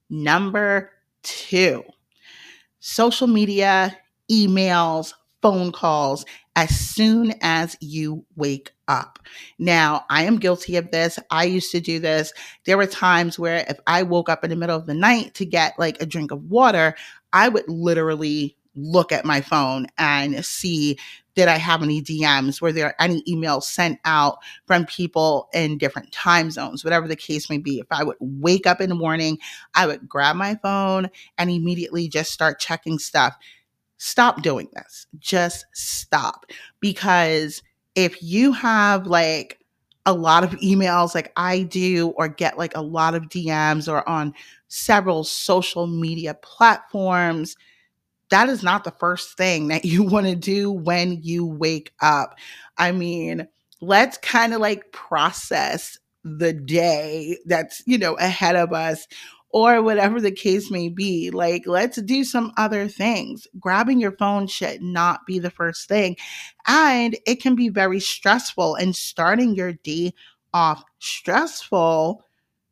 Number 0.10 0.92
two, 1.24 1.84
social 2.80 3.28
media, 3.28 3.98
emails, 4.32 5.14
phone 5.42 5.72
calls 5.72 6.26
as 6.56 6.70
soon 6.70 7.34
as 7.42 7.78
you 7.80 8.26
wake 8.36 8.72
up. 8.88 9.20
Now, 9.58 10.06
I 10.10 10.24
am 10.24 10.38
guilty 10.38 10.76
of 10.78 10.92
this. 10.92 11.20
I 11.32 11.46
used 11.46 11.72
to 11.72 11.80
do 11.80 12.00
this. 12.00 12.34
There 12.66 12.78
were 12.78 12.86
times 12.86 13.40
where 13.40 13.66
if 13.68 13.80
I 13.88 14.04
woke 14.04 14.30
up 14.30 14.44
in 14.44 14.50
the 14.50 14.56
middle 14.56 14.78
of 14.78 14.86
the 14.86 14.94
night 14.94 15.34
to 15.36 15.46
get 15.46 15.78
like 15.80 16.02
a 16.02 16.06
drink 16.06 16.32
of 16.32 16.44
water, 16.44 16.96
I 17.34 17.50
would 17.50 17.68
literally 17.68 18.56
look 18.76 19.12
at 19.12 19.26
my 19.26 19.42
phone 19.42 19.88
and 19.98 20.44
see 20.46 20.98
did 21.36 21.50
I 21.50 21.58
have 21.58 21.84
any 21.84 22.02
DMs? 22.02 22.62
Were 22.62 22.72
there 22.72 22.96
any 23.00 23.22
emails 23.24 23.64
sent 23.64 24.00
out 24.06 24.38
from 24.66 24.86
people 24.86 25.50
in 25.54 25.78
different 25.78 26.12
time 26.14 26.50
zones? 26.50 26.84
Whatever 26.84 27.10
the 27.10 27.16
case 27.16 27.50
may 27.50 27.58
be. 27.58 27.80
If 27.80 27.88
I 27.92 28.04
would 28.04 28.16
wake 28.22 28.66
up 28.66 28.80
in 28.80 28.88
the 28.88 28.96
morning, 28.96 29.38
I 29.74 29.86
would 29.86 30.08
grab 30.08 30.38
my 30.38 30.56
phone 30.56 31.10
and 31.38 31.50
immediately 31.50 32.08
just 32.08 32.32
start 32.32 32.60
checking 32.60 33.00
stuff. 33.00 33.36
Stop 33.98 34.44
doing 34.44 34.70
this. 34.74 35.08
Just 35.20 35.66
stop. 35.74 36.46
Because 36.80 37.62
if 37.96 38.22
you 38.22 38.52
have 38.52 39.08
like 39.08 39.60
a 40.06 40.14
lot 40.14 40.44
of 40.44 40.52
emails 40.60 41.16
like 41.16 41.32
I 41.36 41.64
do, 41.64 42.10
or 42.10 42.28
get 42.28 42.58
like 42.58 42.76
a 42.76 42.82
lot 42.82 43.16
of 43.16 43.24
DMs, 43.24 43.92
or 43.92 44.08
on 44.08 44.34
several 44.68 45.24
social 45.24 45.88
media 45.88 46.36
platforms, 46.36 47.56
that 48.30 48.50
is 48.50 48.64
not 48.64 48.84
the 48.84 48.92
first 48.92 49.38
thing 49.38 49.68
that 49.70 49.86
you 49.86 50.04
want 50.10 50.28
to 50.28 50.36
do 50.36 50.72
when 50.72 51.22
you 51.24 51.46
wake 51.46 51.94
up. 52.02 52.36
I 52.78 52.92
mean, 52.92 53.48
let's 53.82 54.18
kind 54.18 54.54
of 54.54 54.62
like 54.62 54.92
process 54.92 55.98
the 56.24 56.54
day 56.54 57.38
that's, 57.46 57.84
you 57.86 57.98
know, 57.98 58.16
ahead 58.16 58.56
of 58.56 58.74
us 58.74 59.08
or 59.56 59.82
whatever 59.82 60.20
the 60.20 60.34
case 60.34 60.70
may 60.70 60.90
be. 60.90 61.32
Like, 61.32 61.66
let's 61.66 62.02
do 62.02 62.26
some 62.26 62.52
other 62.58 62.90
things. 62.90 63.48
Grabbing 63.58 64.02
your 64.02 64.12
phone 64.18 64.48
should 64.48 64.82
not 64.82 65.26
be 65.26 65.40
the 65.40 65.50
first 65.50 65.88
thing. 65.88 66.18
And 66.68 67.18
it 67.26 67.42
can 67.42 67.56
be 67.56 67.70
very 67.70 68.02
stressful, 68.02 68.76
and 68.76 68.94
starting 68.94 69.56
your 69.56 69.72
day 69.72 70.14
off 70.54 70.84
stressful 71.00 72.22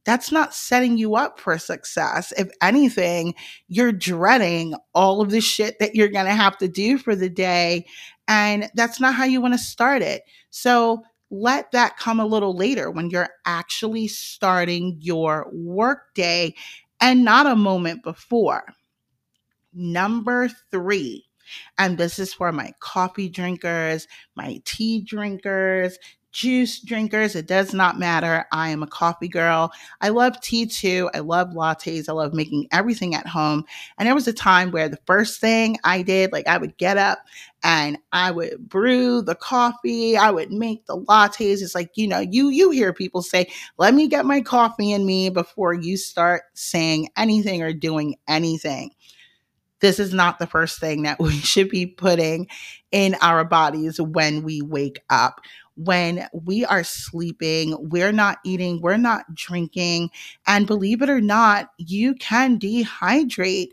that's 0.06 0.34
not 0.34 0.54
setting 0.54 0.98
you 0.98 1.16
up 1.16 1.40
for 1.40 1.58
success. 1.58 2.34
If 2.38 2.50
anything, 2.62 3.36
you're 3.70 3.94
dreading 3.94 4.76
all 4.94 5.22
of 5.22 5.32
the 5.32 5.40
shit 5.40 5.80
that 5.80 5.96
you're 5.96 6.10
going 6.10 6.26
to 6.26 6.34
have 6.34 6.58
to 6.58 6.68
do 6.68 6.98
for 6.98 7.16
the 7.16 7.30
day. 7.30 7.86
And 8.28 8.70
that's 8.76 9.00
not 9.00 9.16
how 9.16 9.24
you 9.24 9.40
want 9.40 9.54
to 9.54 9.58
start 9.58 10.02
it. 10.02 10.24
So 10.50 11.04
let 11.34 11.72
that 11.72 11.98
come 11.98 12.20
a 12.20 12.26
little 12.26 12.56
later 12.56 12.92
when 12.92 13.10
you're 13.10 13.30
actually 13.46 14.08
starting 14.08 14.98
your 15.02 15.50
workday 15.52 16.54
and 17.02 17.26
not 17.26 17.48
a 17.48 17.56
moment 17.56 18.04
before. 18.04 18.64
Number 19.74 20.48
three, 20.70 21.26
and 21.80 21.98
this 21.98 22.20
is 22.20 22.36
for 22.36 22.52
my 22.52 22.72
coffee 22.80 23.30
drinkers, 23.30 24.08
my 24.36 24.62
tea 24.64 25.02
drinkers, 25.02 25.98
juice 26.34 26.80
drinkers, 26.80 27.36
it 27.36 27.48
does 27.48 27.74
not 27.74 28.00
matter. 28.00 28.46
I 28.52 28.70
am 28.70 28.84
a 28.84 28.88
coffee 28.88 29.30
girl. 29.30 29.72
I 30.02 30.10
love 30.10 30.42
tea 30.42 30.66
too. 30.66 31.10
I 31.14 31.20
love 31.20 31.50
lattes. 31.52 32.10
I 32.10 32.12
love 32.12 32.34
making 32.34 32.68
everything 32.72 33.16
at 33.16 33.28
home. 33.28 33.64
And 33.98 34.08
there 34.08 34.16
was 34.16 34.28
a 34.28 34.34
time 34.34 34.72
where 34.72 34.90
the 34.90 35.00
first 35.06 35.40
thing 35.40 35.78
I 35.84 36.02
did, 36.02 36.32
like 36.34 36.48
I 36.48 36.58
would 36.58 36.76
get 36.78 36.98
up 36.98 37.20
and 37.64 37.98
I 38.12 38.32
would 38.32 38.68
brew 38.68 39.22
the 39.22 39.36
coffee. 39.36 40.18
I 40.18 40.32
would 40.32 40.52
make 40.52 40.86
the 40.88 40.98
lattes. 40.98 41.62
It's 41.62 41.76
like, 41.76 41.92
you 41.96 42.08
know, 42.08 42.20
you 42.20 42.50
you 42.50 42.72
hear 42.72 42.92
people 42.92 43.22
say, 43.22 43.48
"Let 43.78 43.94
me 43.94 44.08
get 44.08 44.26
my 44.26 44.42
coffee 44.42 44.92
in 44.92 45.06
me 45.06 45.30
before 45.30 45.74
you 45.74 45.96
start 45.96 46.44
saying 46.56 47.10
anything 47.16 47.62
or 47.62 47.72
doing 47.72 48.16
anything." 48.28 48.92
This 49.80 50.00
is 50.00 50.14
not 50.14 50.40
the 50.40 50.48
first 50.48 50.80
thing 50.80 51.04
that 51.04 51.20
we 51.22 51.34
should 51.34 51.70
be 51.70 51.86
putting 51.86 52.48
in 52.92 53.16
our 53.22 53.44
bodies 53.44 54.00
when 54.00 54.44
we 54.44 54.62
wake 54.62 55.02
up 55.10 55.42
when 55.76 56.28
we 56.34 56.66
are 56.66 56.84
sleeping, 56.84 57.76
we're 57.90 58.12
not 58.12 58.40
eating, 58.46 58.82
we're 58.82 58.98
not 58.98 59.34
drinking. 59.34 60.10
And 60.48 60.68
believe 60.68 61.02
it 61.02 61.10
or 61.10 61.22
not, 61.22 61.72
you 61.78 62.16
can 62.16 62.60
dehydrate 62.60 63.70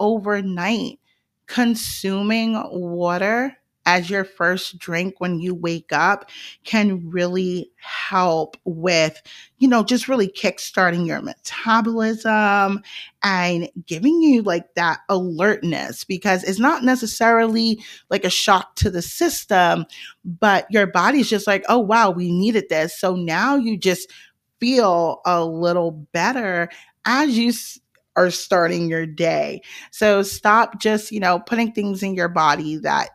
overnight. 0.00 0.98
Consuming 1.46 2.54
water 2.70 3.58
as 3.86 4.08
your 4.08 4.24
first 4.24 4.78
drink 4.78 5.14
when 5.18 5.40
you 5.40 5.54
wake 5.54 5.92
up 5.92 6.30
can 6.64 7.08
really 7.10 7.70
help 7.76 8.56
with, 8.64 9.20
you 9.58 9.68
know, 9.68 9.82
just 9.82 10.08
really 10.08 10.28
kickstarting 10.28 11.06
your 11.06 11.20
metabolism 11.20 12.80
and 13.22 13.68
giving 13.86 14.22
you 14.22 14.42
like 14.42 14.74
that 14.74 15.00
alertness 15.08 16.04
because 16.04 16.44
it's 16.44 16.58
not 16.58 16.84
necessarily 16.84 17.82
like 18.10 18.24
a 18.24 18.30
shock 18.30 18.74
to 18.76 18.90
the 18.90 19.02
system, 19.02 19.84
but 20.24 20.66
your 20.70 20.86
body's 20.86 21.28
just 21.28 21.46
like, 21.46 21.64
oh, 21.68 21.78
wow, 21.78 22.10
we 22.10 22.30
needed 22.30 22.68
this. 22.68 22.98
So 22.98 23.14
now 23.16 23.56
you 23.56 23.76
just 23.76 24.12
feel 24.60 25.20
a 25.26 25.44
little 25.44 25.90
better 26.12 26.68
as 27.04 27.36
you 27.36 27.52
are 28.14 28.30
starting 28.30 28.88
your 28.88 29.06
day. 29.06 29.62
So 29.90 30.22
stop 30.22 30.80
just, 30.80 31.10
you 31.10 31.18
know, 31.20 31.40
putting 31.40 31.72
things 31.72 32.02
in 32.02 32.14
your 32.14 32.28
body 32.28 32.76
that 32.76 33.10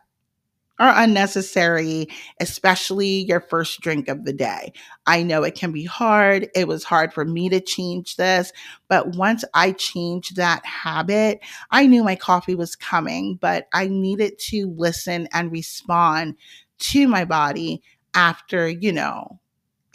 are 0.78 0.92
unnecessary, 1.02 2.08
especially 2.40 3.24
your 3.26 3.40
first 3.40 3.80
drink 3.80 4.08
of 4.08 4.24
the 4.24 4.32
day. 4.32 4.72
I 5.06 5.22
know 5.22 5.42
it 5.42 5.54
can 5.54 5.72
be 5.72 5.84
hard. 5.84 6.48
It 6.54 6.68
was 6.68 6.84
hard 6.84 7.12
for 7.12 7.24
me 7.24 7.48
to 7.48 7.60
change 7.60 8.16
this, 8.16 8.52
but 8.88 9.16
once 9.16 9.44
I 9.54 9.72
changed 9.72 10.36
that 10.36 10.64
habit, 10.64 11.40
I 11.70 11.86
knew 11.86 12.04
my 12.04 12.16
coffee 12.16 12.54
was 12.54 12.76
coming, 12.76 13.36
but 13.40 13.66
I 13.72 13.88
needed 13.88 14.38
to 14.48 14.72
listen 14.76 15.28
and 15.32 15.52
respond 15.52 16.36
to 16.78 17.08
my 17.08 17.24
body 17.24 17.82
after, 18.14 18.68
you 18.68 18.92
know, 18.92 19.40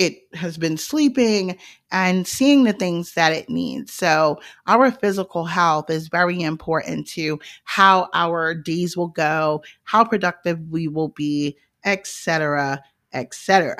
it 0.03 0.35
has 0.35 0.57
been 0.57 0.77
sleeping 0.77 1.57
and 1.91 2.27
seeing 2.27 2.63
the 2.63 2.73
things 2.73 3.13
that 3.13 3.33
it 3.33 3.49
needs. 3.49 3.93
So, 3.93 4.39
our 4.67 4.91
physical 4.91 5.45
health 5.45 5.89
is 5.89 6.07
very 6.07 6.41
important 6.41 7.07
to 7.09 7.39
how 7.63 8.09
our 8.13 8.53
days 8.53 8.95
will 8.95 9.07
go, 9.07 9.63
how 9.83 10.03
productive 10.03 10.59
we 10.69 10.87
will 10.87 11.09
be, 11.09 11.57
etc., 11.85 12.81
etc. 13.13 13.77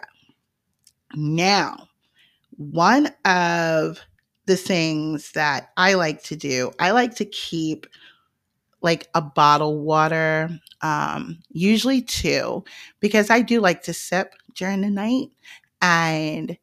Now, 1.16 1.88
one 2.58 3.08
of 3.26 4.00
the 4.46 4.58
things 4.58 5.32
that 5.32 5.72
I 5.78 5.94
like 5.94 6.24
to 6.24 6.36
do, 6.36 6.72
I 6.80 6.92
like 6.92 7.16
to 7.16 7.26
keep 7.26 7.88
like 8.82 9.08
a 9.16 9.22
bottle 9.22 9.80
water, 9.80 10.50
um, 10.82 11.40
usually 11.50 12.02
two, 12.02 12.64
because 13.00 13.30
I 13.30 13.42
do 13.42 13.62
like 13.62 13.84
to 13.84 13.94
sip 13.94 14.34
during 14.56 14.82
the 14.82 14.90
night 14.90 15.30
and 15.84 16.58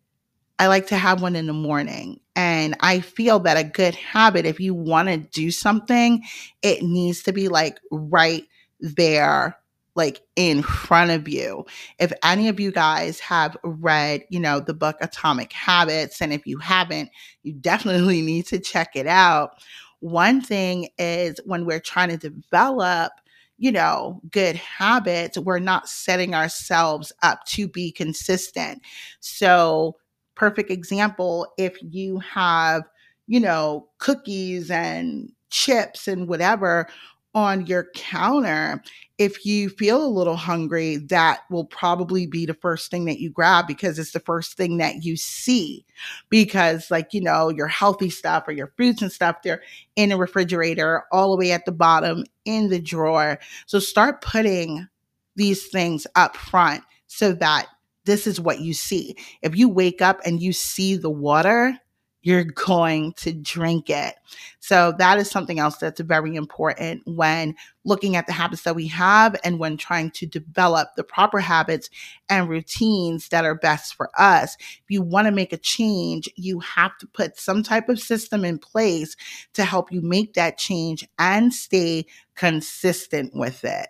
I 0.59 0.67
like 0.67 0.89
to 0.89 0.97
have 0.97 1.23
one 1.23 1.37
in 1.37 1.47
the 1.47 1.53
morning. 1.53 2.21
And 2.35 2.75
I 2.81 3.01
feel 3.01 3.39
that 3.41 3.59
a 3.59 3.65
good 3.65 3.95
habit, 3.95 4.47
if 4.47 4.59
you 4.59 4.75
want 4.75 5.09
to 5.09 5.19
do 5.19 5.51
something, 5.51 6.23
it 6.63 6.83
needs 6.83 7.23
to 7.25 7.33
be 7.33 7.49
like 7.49 7.79
right 7.93 8.45
there, 8.81 9.59
like 9.95 10.23
in 10.37 10.63
front 10.63 11.11
of 11.11 11.29
you. 11.29 11.67
If 11.99 12.13
any 12.25 12.49
of 12.49 12.59
you 12.59 12.73
guys 12.73 13.21
have 13.21 13.57
read, 13.63 14.25
you 14.31 14.41
know, 14.41 14.59
the 14.59 14.75
book 14.75 14.97
Atomic 15.03 15.53
Habits, 15.53 16.23
and 16.23 16.33
if 16.33 16.47
you 16.47 16.59
haven't, 16.59 17.11
you 17.43 17.53
definitely 17.53 18.23
need 18.23 18.47
to 18.47 18.59
check 18.59 18.97
it 18.97 19.07
out. 19.07 19.53
One 20.01 20.41
thing 20.41 20.89
is 20.99 21.39
when 21.45 21.67
we're 21.67 21.81
trying 21.81 22.09
to 22.09 22.17
develop 22.17 23.13
you 23.61 23.71
know, 23.73 24.21
good 24.33 24.57
habits, 24.57 25.39
we're 25.39 25.61
not 25.61 25.89
setting 25.89 26.35
ourselves 26.35 27.13
up 27.23 27.45
to 27.47 27.69
be 27.69 27.93
consistent. 27.93 28.83
So, 29.21 29.97
perfect 30.35 30.71
example 30.71 31.47
if 31.59 31.77
you 31.83 32.19
have, 32.21 32.85
you 33.29 33.39
know, 33.41 33.89
cookies 33.99 34.71
and 34.71 35.31
chips 35.51 36.09
and 36.09 36.27
whatever 36.29 36.89
on 37.35 37.67
your 37.67 37.89
counter, 37.95 38.83
if 39.19 39.45
you 39.45 39.69
feel 39.69 40.05
a 40.05 40.09
little 40.09 40.37
hungry, 40.37 40.97
that 40.97 41.41
will 41.51 41.67
probably 41.67 42.27
be 42.27 42.47
the 42.47 42.55
first 42.55 42.91
thing 42.91 43.05
that 43.05 43.21
you 43.21 43.31
grab 43.31 43.67
because 43.67 43.99
it's 43.99 44.13
the 44.13 44.21
first 44.21 44.57
thing 44.57 44.79
that 44.79 45.05
you 45.05 45.17
see. 45.17 45.85
Because, 46.29 46.91
like, 46.91 47.13
you 47.13 47.21
know, 47.21 47.51
your 47.51 47.69
healthy 47.69 48.11
stuff 48.11 48.49
or 48.49 48.53
your 48.53 48.73
fruits 48.77 49.03
and 49.03 49.13
stuff, 49.13 49.37
they're 49.43 49.63
in 49.97 50.09
the 50.09 50.17
refrigerator, 50.17 51.05
all 51.13 51.31
the 51.31 51.37
way 51.37 51.53
at 51.53 51.67
the 51.67 51.73
bottom 51.73 52.25
in 52.45 52.69
the 52.69 52.81
drawer. 52.81 53.39
So 53.67 53.79
start 53.79 54.23
putting 54.23 54.89
these 55.37 55.69
things 55.69 56.07
up 56.17 56.37
front 56.37 56.83
so 57.07 57.33
that 57.35 57.67
this 58.07 58.27
is 58.27 58.41
what 58.41 58.61
you 58.61 58.73
see. 58.73 59.17
If 59.43 59.57
you 59.57 59.69
wake 59.69 60.01
up 60.01 60.21
and 60.25 60.41
you 60.41 60.53
see 60.53 60.97
the 60.97 61.11
water, 61.11 61.79
you're 62.23 62.45
going 62.45 63.13
to 63.15 63.33
drink 63.33 63.89
it. 63.89 64.15
So 64.61 64.93
that 64.99 65.19
is 65.19 65.31
something 65.31 65.59
else 65.59 65.79
that's 65.79 66.01
very 66.01 66.37
important 66.37 67.03
when 67.07 67.55
looking 67.85 68.15
at 68.15 68.27
the 68.27 68.33
habits 68.33 68.63
that 68.63 68.77
we 68.77 68.87
have 68.89 69.37
and 69.43 69.59
when 69.59 69.77
trying 69.77 70.11
to 70.13 70.27
develop 70.27 70.91
the 70.97 71.05
proper 71.05 71.41
habits 71.41 71.89
and 72.29 72.49
routines 72.49 73.29
that 73.31 73.45
are 73.45 73.55
best 73.55 73.95
for 73.95 74.11
us. 74.19 74.57
If 74.61 74.85
you 74.89 75.03
want 75.03 75.27
to 75.27 75.33
make 75.33 75.53
a 75.53 75.59
change, 75.59 76.29
you 76.37 76.61
have 76.61 76.97
to 76.99 77.07
put 77.07 77.39
some 77.39 77.63
type 77.63 77.89
of 77.89 77.99
system 77.99 78.45
in 78.45 78.59
place 78.59 79.17
to 79.55 79.65
help 79.65 79.91
you 79.91 80.03
make 80.03 80.35
that 80.35 80.59
change 80.59 81.09
and 81.19 81.55
stay 81.55 82.07
consistent 82.35 83.35
with 83.35 83.65
it. 83.65 83.89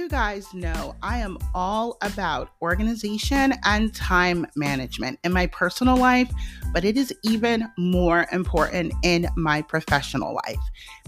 You 0.00 0.08
guys 0.08 0.54
know 0.54 0.96
I 1.02 1.18
am 1.18 1.36
all 1.54 1.98
about 2.00 2.52
organization 2.62 3.52
and 3.66 3.94
time 3.94 4.46
management 4.56 5.18
in 5.24 5.32
my 5.32 5.46
personal 5.48 5.94
life, 5.94 6.30
but 6.72 6.86
it 6.86 6.96
is 6.96 7.12
even 7.22 7.68
more 7.76 8.26
important 8.32 8.94
in 9.02 9.28
my 9.36 9.60
professional 9.60 10.40
life. 10.46 10.58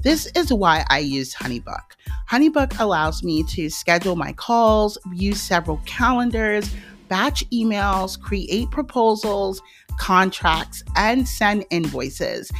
This 0.03 0.27
is 0.37 0.53
why 0.53 0.85
I 0.91 0.99
use 0.99 1.35
Honeybook. 1.35 1.97
Honeybook 2.31 2.79
allows 2.81 3.23
me 3.23 3.43
to 3.45 3.71
schedule 3.71 4.15
my 4.15 4.35
calls, 4.35 4.99
view 5.07 5.35
several 5.35 5.81
calendars, 5.87 6.71
batch 7.09 7.49
emails, 7.49 8.21
create 8.21 8.71
proposals, 8.71 9.63
contracts, 9.99 10.85
and 10.97 11.27
send 11.27 11.65
invoices. 11.71 12.53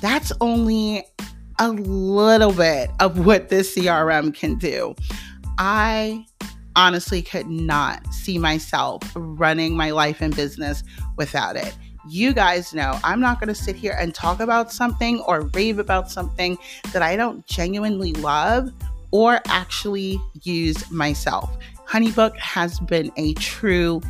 That's 0.00 0.30
only 0.40 1.04
a 1.58 1.70
little 1.70 2.52
bit 2.52 2.90
of 3.00 3.26
what 3.26 3.48
this 3.48 3.74
CRM 3.74 4.32
can 4.32 4.56
do. 4.58 4.94
I 5.58 6.26
honestly 6.74 7.22
could 7.22 7.48
not 7.48 8.12
see 8.12 8.38
myself 8.38 9.02
running 9.14 9.76
my 9.76 9.90
life 9.90 10.20
and 10.20 10.36
business 10.36 10.82
without 11.16 11.56
it. 11.56 11.74
You 12.08 12.34
guys 12.34 12.72
know 12.74 12.98
I'm 13.02 13.20
not 13.20 13.40
going 13.40 13.48
to 13.48 13.54
sit 13.54 13.74
here 13.74 13.96
and 13.98 14.14
talk 14.14 14.40
about 14.40 14.72
something 14.72 15.20
or 15.20 15.42
rave 15.54 15.78
about 15.78 16.10
something 16.10 16.58
that 16.92 17.02
I 17.02 17.16
don't 17.16 17.44
genuinely 17.46 18.12
love 18.12 18.70
or 19.10 19.40
actually 19.46 20.20
use 20.42 20.88
myself. 20.90 21.56
Honeybook 21.88 22.36
has 22.36 22.78
been 22.80 23.10
a 23.16 23.32
true 23.34 24.02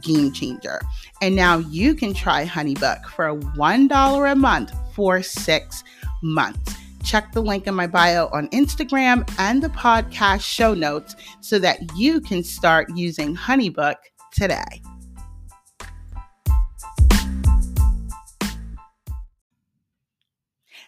game 0.00 0.32
changer. 0.32 0.80
And 1.20 1.36
now 1.36 1.58
you 1.58 1.94
can 1.94 2.14
try 2.14 2.46
Honeybook 2.46 3.04
for 3.06 3.38
$1 3.38 4.32
a 4.32 4.34
month 4.34 4.72
for 4.94 5.22
six 5.22 5.84
months 6.22 6.76
check 7.04 7.32
the 7.32 7.42
link 7.42 7.66
in 7.66 7.74
my 7.74 7.86
bio 7.86 8.28
on 8.32 8.48
Instagram 8.48 9.30
and 9.38 9.62
the 9.62 9.68
podcast 9.68 10.40
show 10.40 10.74
notes 10.74 11.14
so 11.40 11.58
that 11.58 11.78
you 11.96 12.20
can 12.20 12.42
start 12.42 12.88
using 12.94 13.36
Honeybook 13.36 13.96
today. 14.32 14.82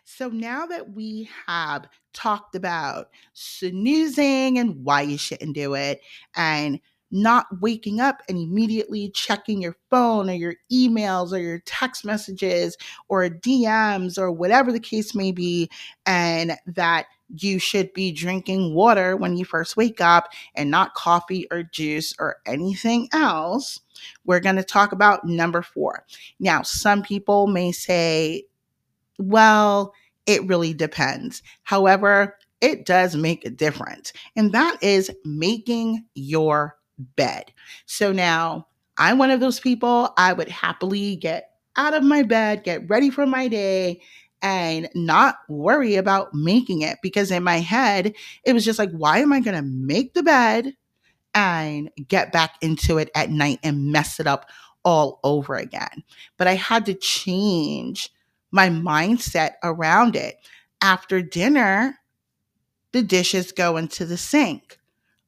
So 0.04 0.28
now 0.28 0.64
that 0.64 0.94
we 0.94 1.28
have 1.46 1.86
talked 2.14 2.54
about 2.54 3.10
snoozing 3.34 4.58
and 4.58 4.82
why 4.82 5.02
you 5.02 5.18
shouldn't 5.18 5.54
do 5.54 5.74
it, 5.74 6.00
and 6.34 6.80
not 7.22 7.46
waking 7.60 8.00
up 8.00 8.22
and 8.28 8.38
immediately 8.38 9.10
checking 9.10 9.62
your 9.62 9.76
phone 9.90 10.28
or 10.28 10.34
your 10.34 10.54
emails 10.72 11.32
or 11.32 11.38
your 11.38 11.60
text 11.60 12.04
messages 12.04 12.76
or 13.08 13.28
DMs 13.28 14.18
or 14.18 14.30
whatever 14.30 14.70
the 14.70 14.80
case 14.80 15.14
may 15.14 15.32
be, 15.32 15.70
and 16.04 16.52
that 16.66 17.06
you 17.34 17.58
should 17.58 17.92
be 17.92 18.12
drinking 18.12 18.74
water 18.74 19.16
when 19.16 19.36
you 19.36 19.44
first 19.44 19.76
wake 19.76 20.00
up 20.00 20.28
and 20.54 20.70
not 20.70 20.94
coffee 20.94 21.46
or 21.50 21.62
juice 21.62 22.14
or 22.20 22.36
anything 22.46 23.08
else. 23.12 23.80
We're 24.24 24.40
going 24.40 24.56
to 24.56 24.62
talk 24.62 24.92
about 24.92 25.24
number 25.24 25.62
four. 25.62 26.04
Now, 26.38 26.62
some 26.62 27.02
people 27.02 27.46
may 27.46 27.72
say, 27.72 28.44
well, 29.18 29.92
it 30.26 30.46
really 30.46 30.74
depends. 30.74 31.42
However, 31.62 32.36
it 32.60 32.86
does 32.86 33.16
make 33.16 33.44
a 33.44 33.50
difference, 33.50 34.12
and 34.34 34.52
that 34.52 34.82
is 34.82 35.10
making 35.24 36.04
your 36.14 36.75
bed. 36.98 37.52
So 37.86 38.12
now 38.12 38.66
I'm 38.98 39.18
one 39.18 39.30
of 39.30 39.40
those 39.40 39.60
people, 39.60 40.12
I 40.16 40.32
would 40.32 40.48
happily 40.48 41.16
get 41.16 41.50
out 41.76 41.94
of 41.94 42.02
my 42.02 42.22
bed, 42.22 42.64
get 42.64 42.88
ready 42.88 43.10
for 43.10 43.26
my 43.26 43.48
day, 43.48 44.00
and 44.42 44.88
not 44.94 45.38
worry 45.48 45.96
about 45.96 46.34
making 46.34 46.82
it 46.82 46.98
because 47.02 47.30
in 47.30 47.42
my 47.42 47.58
head, 47.58 48.14
it 48.44 48.52
was 48.52 48.64
just 48.64 48.78
like, 48.78 48.90
why 48.92 49.18
am 49.18 49.32
I 49.32 49.40
going 49.40 49.56
to 49.56 49.62
make 49.62 50.14
the 50.14 50.22
bed 50.22 50.74
and 51.34 51.90
get 52.08 52.32
back 52.32 52.54
into 52.62 52.98
it 52.98 53.10
at 53.14 53.30
night 53.30 53.60
and 53.62 53.92
mess 53.92 54.20
it 54.20 54.26
up 54.26 54.46
all 54.84 55.20
over 55.24 55.56
again? 55.56 56.04
But 56.36 56.48
I 56.48 56.54
had 56.54 56.86
to 56.86 56.94
change 56.94 58.10
my 58.50 58.68
mindset 58.70 59.52
around 59.62 60.16
it. 60.16 60.36
After 60.82 61.22
dinner, 61.22 61.98
the 62.92 63.02
dishes 63.02 63.52
go 63.52 63.76
into 63.76 64.04
the 64.04 64.16
sink. 64.16 64.78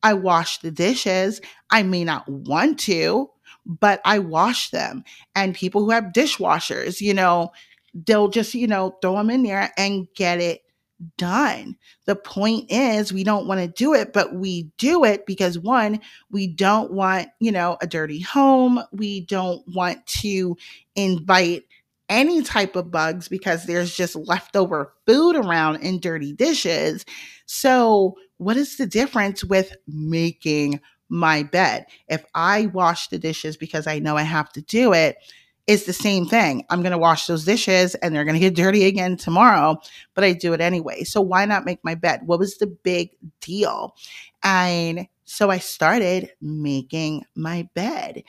I 0.03 0.15
wash 0.15 0.59
the 0.59 0.71
dishes. 0.71 1.41
I 1.71 1.83
may 1.83 2.05
not 2.05 2.29
want 2.29 2.79
to, 2.81 3.31
but 3.67 4.01
I 4.05 4.19
wash 4.19 4.71
them. 4.71 5.05
And 5.35 5.55
people 5.55 5.85
who 5.85 5.91
have 5.91 6.13
dishwashers, 6.15 7.01
you 7.01 7.15
know, 7.15 7.51
they'll 7.95 8.29
just, 8.29 8.55
you 8.55 8.67
know, 8.67 8.97
throw 9.03 9.17
them 9.17 9.31
in 9.31 9.43
there 9.43 9.73
and 9.77 10.09
get 10.15 10.41
it 10.41 10.63
done. 11.17 11.77
The 12.07 12.17
point 12.17 12.71
is, 12.71 13.13
we 13.13 13.25
don't 13.25 13.47
want 13.47 13.61
to 13.61 13.69
do 13.69 13.95
it, 13.95 14.13
but 14.13 14.35
we 14.35 14.65
do 14.79 15.05
it 15.05 15.27
because 15.27 15.59
one, 15.59 16.01
we 16.31 16.47
don't 16.47 16.93
want, 16.93 17.29
you 17.41 17.53
know, 17.53 17.77
a 17.81 17.87
dirty 17.87 18.21
home. 18.21 18.81
We 18.93 19.21
don't 19.21 19.63
want 19.69 20.07
to 20.07 20.57
invite 20.97 21.65
any 22.09 22.43
type 22.43 22.75
of 22.75 22.91
bugs 22.91 23.29
because 23.29 23.65
there's 23.65 23.95
just 23.95 24.17
leftover 24.17 24.93
food 25.07 25.37
around 25.37 25.77
in 25.77 26.01
dirty 26.01 26.33
dishes. 26.33 27.05
So, 27.47 28.17
what 28.39 28.57
is 28.57 28.77
the 28.77 28.87
difference 28.87 29.45
with 29.45 29.77
making 29.87 30.81
my 31.09 31.43
bed? 31.43 31.87
If 32.09 32.25
I 32.35 32.67
wash 32.67 33.09
the 33.09 33.19
dishes 33.19 33.57
because 33.57 33.87
I 33.87 33.99
know 33.99 34.17
I 34.17 34.23
have 34.23 34.51
to 34.53 34.63
do 34.63 34.93
it, 34.93 35.17
it's 35.67 35.85
the 35.85 35.93
same 35.93 36.25
thing. 36.25 36.65
I'm 36.71 36.81
going 36.81 36.93
to 36.93 36.99
wash 36.99 37.27
those 37.27 37.45
dishes 37.45 37.95
and 37.97 38.15
they're 38.15 38.25
going 38.25 38.35
to 38.35 38.41
get 38.41 38.55
dirty 38.65 38.87
again 38.87 39.17
tomorrow, 39.17 39.79
but 40.15 40.25
I 40.25 40.33
do 40.33 40.55
it 40.55 40.61
anyway. 40.61 41.05
So 41.05 41.21
why 41.21 41.45
not 41.45 41.67
make 41.67 41.85
my 41.85 41.95
bed? 41.95 42.23
What 42.25 42.39
was 42.39 42.57
the 42.57 42.67
big 42.67 43.11
deal? 43.41 43.95
And 44.43 45.07
so 45.25 45.51
I 45.51 45.59
started 45.59 46.31
making 46.41 47.25
my 47.37 47.69
bed. 47.75 48.23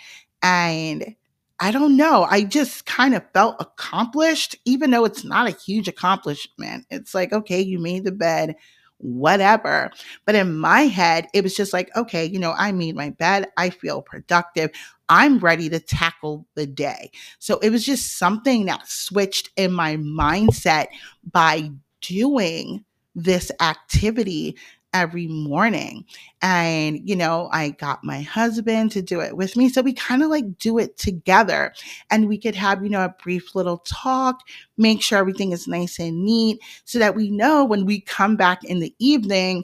And 0.43 1.15
I 1.61 1.71
don't 1.71 1.97
know. 1.97 2.23
I 2.23 2.43
just 2.43 2.85
kind 2.85 3.15
of 3.15 3.23
felt 3.33 3.55
accomplished, 3.59 4.55
even 4.65 4.91
though 4.91 5.05
it's 5.05 5.23
not 5.23 5.47
a 5.47 5.55
huge 5.55 5.87
accomplishment. 5.87 6.85
It's 6.89 7.13
like, 7.13 7.31
okay, 7.33 7.61
you 7.61 7.79
made 7.79 8.05
the 8.05 8.11
bed 8.11 8.55
whatever. 8.99 9.91
But 10.25 10.35
in 10.35 10.57
my 10.57 10.81
head, 10.81 11.27
it 11.33 11.43
was 11.43 11.55
just 11.55 11.73
like, 11.73 11.89
okay, 11.95 12.25
you 12.25 12.39
know, 12.39 12.53
I 12.57 12.71
made 12.71 12.95
my 12.95 13.09
bed. 13.09 13.47
I 13.57 13.69
feel 13.69 14.01
productive. 14.01 14.71
I'm 15.09 15.39
ready 15.39 15.69
to 15.69 15.79
tackle 15.79 16.45
the 16.55 16.67
day. 16.67 17.11
So 17.39 17.57
it 17.59 17.71
was 17.71 17.85
just 17.85 18.17
something 18.17 18.65
that 18.65 18.87
switched 18.87 19.49
in 19.55 19.71
my 19.71 19.97
mindset 19.97 20.87
by 21.31 21.71
doing 22.01 22.85
this 23.15 23.51
activity 23.59 24.55
every 24.93 25.27
morning. 25.27 26.05
And, 26.41 27.07
you 27.07 27.15
know, 27.15 27.49
I 27.51 27.69
got 27.69 28.03
my 28.03 28.21
husband 28.21 28.91
to 28.93 29.01
do 29.01 29.21
it 29.21 29.37
with 29.37 29.55
me. 29.55 29.69
So 29.69 29.81
we 29.81 29.93
kind 29.93 30.23
of 30.23 30.29
like 30.29 30.57
do 30.57 30.77
it 30.77 30.97
together 30.97 31.73
and 32.09 32.27
we 32.27 32.37
could 32.37 32.55
have, 32.55 32.83
you 32.83 32.89
know, 32.89 33.05
a 33.05 33.15
brief 33.21 33.55
little 33.55 33.79
talk, 33.79 34.41
make 34.77 35.01
sure 35.01 35.17
everything 35.17 35.51
is 35.51 35.67
nice 35.67 35.99
and 35.99 36.23
neat 36.23 36.59
so 36.85 36.99
that 36.99 37.15
we 37.15 37.29
know 37.29 37.63
when 37.65 37.85
we 37.85 38.01
come 38.01 38.35
back 38.35 38.63
in 38.63 38.79
the 38.79 38.93
evening, 38.99 39.63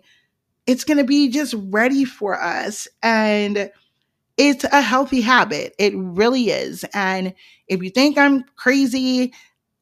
it's 0.68 0.84
going 0.84 0.98
to 0.98 1.04
be 1.04 1.30
just 1.30 1.56
ready 1.58 2.06
for 2.06 2.42
us. 2.42 2.88
And, 3.02 3.72
it's 4.38 4.66
a 4.66 4.82
healthy 4.82 5.22
habit. 5.22 5.74
It 5.80 5.94
really 5.96 6.50
is. 6.50 6.84
And 6.94 7.34
if 7.68 7.82
you 7.82 7.90
think 7.90 8.18
I'm 8.18 8.44
crazy, 8.58 9.34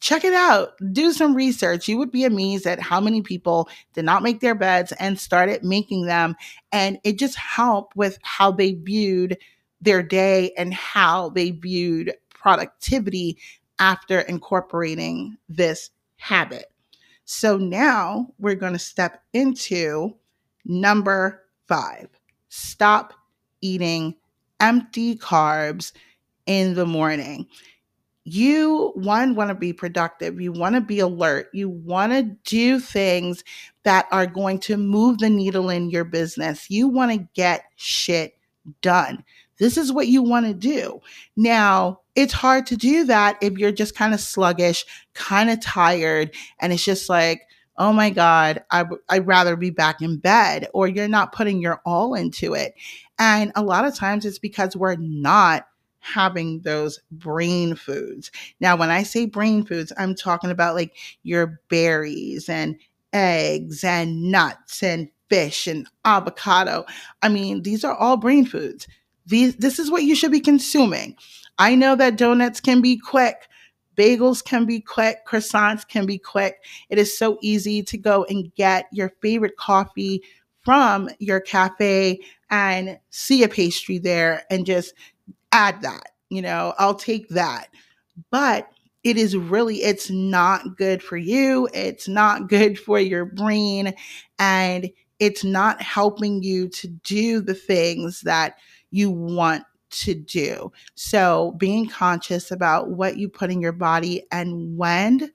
check 0.04 0.26
it 0.26 0.34
out. 0.34 0.74
Do 0.92 1.14
some 1.14 1.34
research. 1.34 1.88
You 1.88 1.98
would 1.98 2.12
be 2.12 2.26
amazed 2.26 2.68
at 2.68 2.82
how 2.82 3.00
many 3.00 3.22
people 3.22 3.70
did 3.94 4.04
not 4.04 4.22
make 4.22 4.42
their 4.42 4.54
beds 4.54 4.92
and 5.00 5.18
started 5.18 5.64
making 5.64 6.08
them. 6.08 6.36
And 6.74 7.00
it 7.06 7.18
just 7.18 7.38
helped 7.38 7.96
with 7.96 8.20
how 8.22 8.52
they 8.52 8.74
viewed 8.74 9.38
their 9.80 10.04
day 10.04 10.52
and 10.58 10.74
how 10.74 11.30
they 11.30 11.52
viewed 11.52 12.14
productivity 12.30 13.38
after 13.80 14.20
incorporating 14.20 15.38
this 15.48 15.90
habit. 16.18 16.66
So 17.24 17.56
now 17.56 18.28
we're 18.40 18.56
going 18.56 18.74
to 18.74 18.80
step 18.80 19.24
into 19.32 20.18
number 20.66 21.44
five 21.68 22.10
stop 22.50 23.14
eating 23.62 24.16
empty 24.60 25.16
carbs 25.16 25.94
in 26.46 26.74
the 26.76 26.86
morning 26.86 27.48
you 28.26 28.92
one 28.96 29.36
want 29.36 29.50
to 29.50 29.56
be 29.56 29.74
productive 29.74 30.40
you 30.40 30.52
want 30.52 30.76
to 30.76 30.82
be 30.82 31.00
alert 31.00 31.50
you 31.54 31.70
want 31.70 32.12
to 32.14 32.24
do 32.46 32.80
things 32.80 33.44
that 33.84 34.08
are 34.12 34.26
going 34.26 34.60
to 34.60 34.78
move 34.78 35.20
the 35.20 35.30
needle 35.30 35.70
in 35.70 35.90
your 35.90 36.04
business. 36.04 36.70
You 36.70 36.88
want 36.88 37.12
to 37.12 37.28
get 37.34 37.66
shit 37.76 38.38
done. 38.82 39.24
This 39.60 39.78
is 39.78 39.92
what 39.92 40.08
you 40.08 40.24
want 40.24 40.46
to 40.46 40.54
do. 40.54 41.00
Now 41.36 42.00
it's 42.16 42.34
hard 42.34 42.66
to 42.68 42.78
do 42.78 43.06
that 43.06 43.38
if 43.42 43.58
you're 43.58 43.72
just 43.72 43.96
kind 43.96 44.14
of 44.14 44.20
sluggish 44.20 44.86
kind 45.14 45.50
of 45.50 45.60
tired 45.62 46.34
and 46.60 46.72
it's 46.72 46.86
just 46.86 47.10
like 47.10 47.42
oh 47.78 47.92
my 47.92 48.12
god 48.12 48.64
I, 48.70 48.86
i'd 49.10 49.26
rather 49.26 49.56
be 49.56 49.72
back 49.72 50.00
in 50.00 50.18
bed 50.18 50.68
or 50.76 50.88
you're 50.88 51.08
not 51.08 51.32
putting 51.34 51.60
your 51.60 51.82
all 51.86 52.14
into 52.14 52.54
it. 52.54 52.76
And 53.20 53.52
a 53.56 53.64
lot 53.64 53.86
of 53.86 53.96
times 53.96 54.26
it's 54.26 54.40
because 54.40 54.76
we're 54.76 54.96
not 54.96 55.66
having 56.04 56.62
those 56.62 57.00
brain 57.12 57.76
foods. 57.76 58.32
Now, 58.60 58.76
when 58.76 58.90
I 58.90 59.04
say 59.04 59.26
brain 59.26 59.66
foods, 59.66 59.92
I'm 59.98 60.16
talking 60.16 60.52
about 60.52 60.76
like 60.76 60.96
your 61.24 61.60
berries 61.70 62.50
and 62.50 62.78
eggs 63.14 63.84
and 63.84 64.32
nuts 64.32 64.84
and 64.84 65.10
fish 65.30 65.68
and 65.68 65.88
avocado. 66.06 66.86
I 67.22 67.30
mean, 67.30 67.64
these 67.64 67.84
are 67.84 67.96
all 67.96 68.18
brain 68.18 68.46
foods. 68.46 68.88
These 69.26 69.56
this 69.56 69.80
is 69.80 69.90
what 69.90 70.04
you 70.04 70.16
should 70.16 70.32
be 70.32 70.42
consuming. 70.42 71.16
I 71.58 71.76
know 71.76 71.96
that 71.96 72.18
donuts 72.18 72.60
can 72.60 72.82
be 72.82 72.98
quick, 72.98 73.48
bagels 73.96 74.44
can 74.44 74.66
be 74.66 74.82
quick, 74.82 75.26
croissants 75.26 75.88
can 75.88 76.06
be 76.06 76.18
quick. 76.18 76.64
It 76.90 76.98
is 76.98 77.18
so 77.18 77.38
easy 77.42 77.84
to 77.84 77.98
go 77.98 78.26
and 78.26 78.54
get 78.56 78.88
your 78.92 79.14
favorite 79.22 79.56
coffee 79.58 80.24
from 80.64 81.10
your 81.20 81.40
cafe 81.40 82.22
and 82.50 82.98
see 83.10 83.44
a 83.44 83.50
pastry 83.50 83.98
there 83.98 84.44
and 84.50 84.66
just 84.66 84.94
add 85.54 85.82
that. 85.84 86.10
You 86.30 86.42
know, 86.42 86.74
I'll 86.80 86.96
take 86.96 87.30
that. 87.30 87.70
But 88.32 88.70
it 89.04 89.18
is 89.18 89.36
really 89.36 89.84
it's 89.84 90.10
not 90.10 90.78
good 90.78 91.04
for 91.04 91.18
you. 91.18 91.70
It's 91.74 92.08
not 92.08 92.50
good 92.50 92.80
for 92.80 93.00
your 93.00 93.26
brain 93.26 93.94
and 94.40 94.90
it's 95.20 95.44
not 95.44 95.82
helping 95.82 96.44
you 96.44 96.70
to 96.70 96.88
do 96.88 97.42
the 97.42 97.54
things 97.54 98.22
that 98.22 98.56
you 98.92 99.12
want 99.12 99.64
to 99.92 100.16
do. 100.16 100.72
So, 100.96 101.54
being 101.58 101.88
conscious 101.88 102.52
about 102.52 102.92
what 102.92 103.18
you 103.18 103.30
put 103.30 103.52
in 103.52 103.62
your 103.62 103.74
body 103.74 104.24
and 104.32 104.78
when 104.78 105.32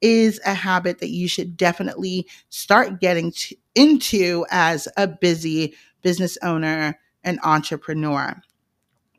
is 0.00 0.40
a 0.44 0.54
habit 0.54 0.98
that 0.98 1.10
you 1.10 1.28
should 1.28 1.56
definitely 1.56 2.26
start 2.50 3.00
getting 3.00 3.32
to, 3.32 3.56
into 3.74 4.44
as 4.50 4.88
a 4.96 5.06
busy 5.06 5.74
business 6.02 6.36
owner 6.42 6.98
and 7.24 7.38
entrepreneur. 7.44 8.40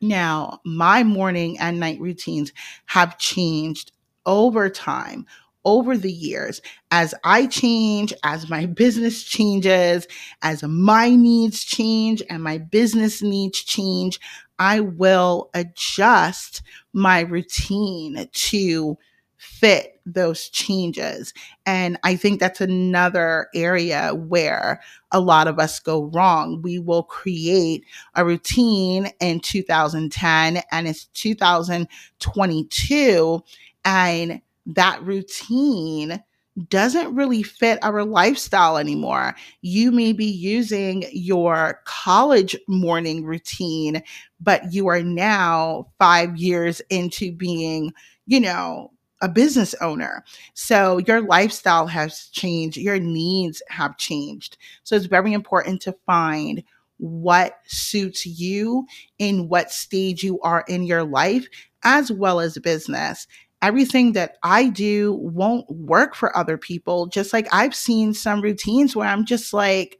Now, 0.04 0.60
my 0.64 1.02
morning 1.02 1.58
and 1.58 1.80
night 1.80 1.98
routines 2.00 2.52
have 2.86 3.18
changed 3.18 3.92
over 4.26 4.68
time, 4.68 5.26
over 5.64 5.96
the 5.96 6.12
years. 6.12 6.60
As 6.90 7.14
I 7.24 7.46
change, 7.46 8.12
as 8.22 8.50
my 8.50 8.66
business 8.82 9.22
changes, 9.22 10.06
as 10.42 10.62
my 10.62 11.10
needs 11.10 11.64
change 11.64 12.22
and 12.28 12.42
my 12.42 12.58
business 12.58 13.22
needs 13.22 13.62
change, 13.62 14.20
I 14.58 14.80
will 14.80 15.50
adjust 15.54 16.62
my 16.92 17.20
routine 17.20 18.28
to 18.30 18.98
fit 19.44 20.00
those 20.06 20.48
changes. 20.48 21.34
And 21.66 21.98
I 22.02 22.16
think 22.16 22.40
that's 22.40 22.60
another 22.60 23.48
area 23.54 24.14
where 24.14 24.80
a 25.12 25.20
lot 25.20 25.48
of 25.48 25.58
us 25.58 25.80
go 25.80 26.04
wrong. 26.04 26.62
We 26.62 26.78
will 26.78 27.02
create 27.04 27.84
a 28.14 28.24
routine 28.24 29.10
in 29.20 29.40
2010 29.40 30.62
and 30.72 30.88
it's 30.88 31.04
2022 31.06 33.42
and 33.84 34.40
that 34.66 35.02
routine 35.02 36.22
doesn't 36.68 37.14
really 37.14 37.42
fit 37.42 37.82
our 37.82 38.04
lifestyle 38.04 38.78
anymore. 38.78 39.34
You 39.62 39.90
may 39.90 40.12
be 40.12 40.26
using 40.26 41.04
your 41.12 41.80
college 41.84 42.56
morning 42.68 43.24
routine, 43.24 44.02
but 44.40 44.72
you 44.72 44.86
are 44.86 45.02
now 45.02 45.88
five 45.98 46.36
years 46.36 46.80
into 46.90 47.32
being, 47.32 47.92
you 48.26 48.38
know, 48.38 48.92
a 49.20 49.28
business 49.28 49.74
owner. 49.80 50.24
So 50.54 50.98
your 50.98 51.22
lifestyle 51.22 51.86
has 51.86 52.28
changed, 52.32 52.76
your 52.76 52.98
needs 52.98 53.62
have 53.68 53.96
changed. 53.96 54.58
So 54.82 54.96
it's 54.96 55.06
very 55.06 55.32
important 55.32 55.80
to 55.82 55.96
find 56.06 56.62
what 56.98 57.58
suits 57.66 58.24
you 58.26 58.86
in 59.18 59.48
what 59.48 59.70
stage 59.70 60.22
you 60.22 60.40
are 60.40 60.64
in 60.68 60.84
your 60.84 61.04
life 61.04 61.48
as 61.82 62.10
well 62.10 62.40
as 62.40 62.58
business. 62.58 63.26
Everything 63.62 64.12
that 64.12 64.36
I 64.42 64.68
do 64.68 65.14
won't 65.14 65.68
work 65.70 66.14
for 66.14 66.36
other 66.36 66.58
people. 66.58 67.06
Just 67.06 67.32
like 67.32 67.48
I've 67.52 67.74
seen 67.74 68.14
some 68.14 68.40
routines 68.42 68.94
where 68.94 69.08
I'm 69.08 69.24
just 69.24 69.52
like, 69.52 69.98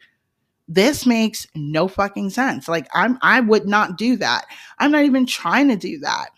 this 0.68 1.05
makes 1.05 1.46
no 1.55 1.88
fucking 1.88 2.31
sense. 2.31 2.68
Like 2.68 2.88
I'm 2.94 3.18
I 3.22 3.40
would 3.40 3.66
not 3.66 3.98
do 3.98 4.16
that. 4.16 4.46
I'm 4.79 4.90
not 4.90 5.05
even 5.05 5.27
trying 5.27 5.68
to 5.68 5.77
do 5.77 5.98
that. 6.00 6.31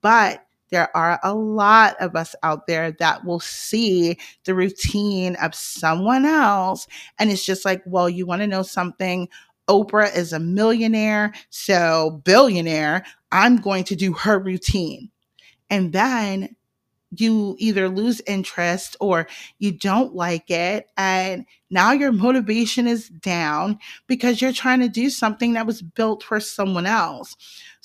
But 0.00 0.45
there 0.70 0.94
are 0.96 1.20
a 1.22 1.34
lot 1.34 1.96
of 2.00 2.16
us 2.16 2.34
out 2.42 2.66
there 2.66 2.92
that 2.92 3.24
will 3.24 3.40
see 3.40 4.18
the 4.44 4.54
routine 4.54 5.36
of 5.36 5.54
someone 5.54 6.24
else. 6.24 6.86
And 7.18 7.30
it's 7.30 7.44
just 7.44 7.64
like, 7.64 7.82
well, 7.86 8.08
you 8.08 8.26
want 8.26 8.42
to 8.42 8.46
know 8.46 8.62
something? 8.62 9.28
Oprah 9.68 10.14
is 10.16 10.32
a 10.32 10.40
millionaire, 10.40 11.32
so 11.50 12.22
billionaire. 12.24 13.04
I'm 13.32 13.56
going 13.56 13.84
to 13.84 13.96
do 13.96 14.12
her 14.12 14.38
routine. 14.38 15.10
And 15.70 15.92
then 15.92 16.54
you 17.10 17.56
either 17.58 17.88
lose 17.88 18.20
interest 18.26 18.96
or 19.00 19.26
you 19.58 19.72
don't 19.72 20.14
like 20.14 20.50
it. 20.50 20.88
And 20.96 21.46
now 21.70 21.92
your 21.92 22.12
motivation 22.12 22.86
is 22.86 23.08
down 23.08 23.78
because 24.06 24.40
you're 24.40 24.52
trying 24.52 24.80
to 24.80 24.88
do 24.88 25.10
something 25.10 25.52
that 25.54 25.66
was 25.66 25.82
built 25.82 26.22
for 26.22 26.40
someone 26.40 26.86
else. 26.86 27.36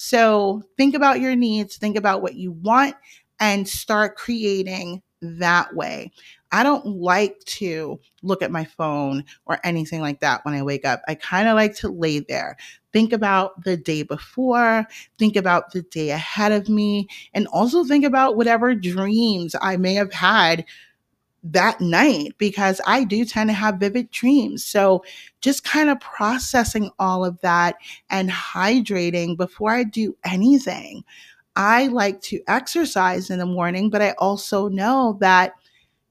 So 0.04 0.64
think 0.78 0.96
about 0.96 1.20
your 1.20 1.36
needs, 1.36 1.78
think 1.78 1.96
about 1.96 2.24
what 2.24 2.34
you 2.34 2.54
want, 2.54 2.96
and 3.40 3.70
start 3.70 4.16
creating 4.16 5.04
that 5.22 5.76
way. 5.76 6.12
I 6.52 6.64
don't 6.64 6.88
like 6.88 7.38
to 7.46 8.00
look 8.24 8.42
at 8.42 8.50
my 8.50 8.66
phone 8.66 9.26
or 9.46 9.60
anything 9.64 10.02
like 10.02 10.20
that 10.22 10.44
when 10.44 10.56
I 10.56 10.64
wake 10.64 10.86
up. 10.86 11.04
I 11.08 11.14
kind 11.14 11.48
of 11.48 11.54
like 11.54 11.76
to 11.76 11.90
lay 11.90 12.18
there, 12.18 12.58
think 12.92 13.14
about 13.14 13.64
the 13.64 13.78
day 13.78 14.02
before, 14.02 14.88
think 15.20 15.36
about 15.36 15.72
the 15.72 15.84
day 15.84 16.10
ahead 16.10 16.52
of 16.52 16.68
me, 16.68 17.08
and 17.36 17.46
also 17.50 17.84
think 17.84 18.04
about 18.04 18.36
whatever 18.36 18.74
dreams 18.74 19.56
I 19.62 19.78
may 19.78 19.94
have 19.94 20.14
had 20.14 20.66
that 21.44 21.82
night 21.82 22.34
because 22.38 22.80
I 22.86 23.04
do 23.04 23.26
tend 23.26 23.50
to 23.50 23.54
have 23.54 23.80
vivid 23.80 24.12
dreams. 24.12 24.64
So 24.64 25.04
just 25.42 25.64
kind 25.64 25.90
of 25.90 26.00
processing 26.00 26.92
all 27.00 27.26
of 27.26 27.40
that 27.42 27.76
and 28.10 28.30
hydrating 28.30 29.38
before 29.38 29.72
I 29.72 29.84
do 29.84 30.16
anything. 30.24 31.04
I 31.56 31.88
like 31.88 32.22
to 32.24 32.42
exercise 32.48 33.30
in 33.30 33.40
the 33.40 33.46
morning, 33.46 33.90
but 33.90 34.02
I 34.02 34.12
also 34.20 34.70
know 34.70 35.18
that 35.20 35.54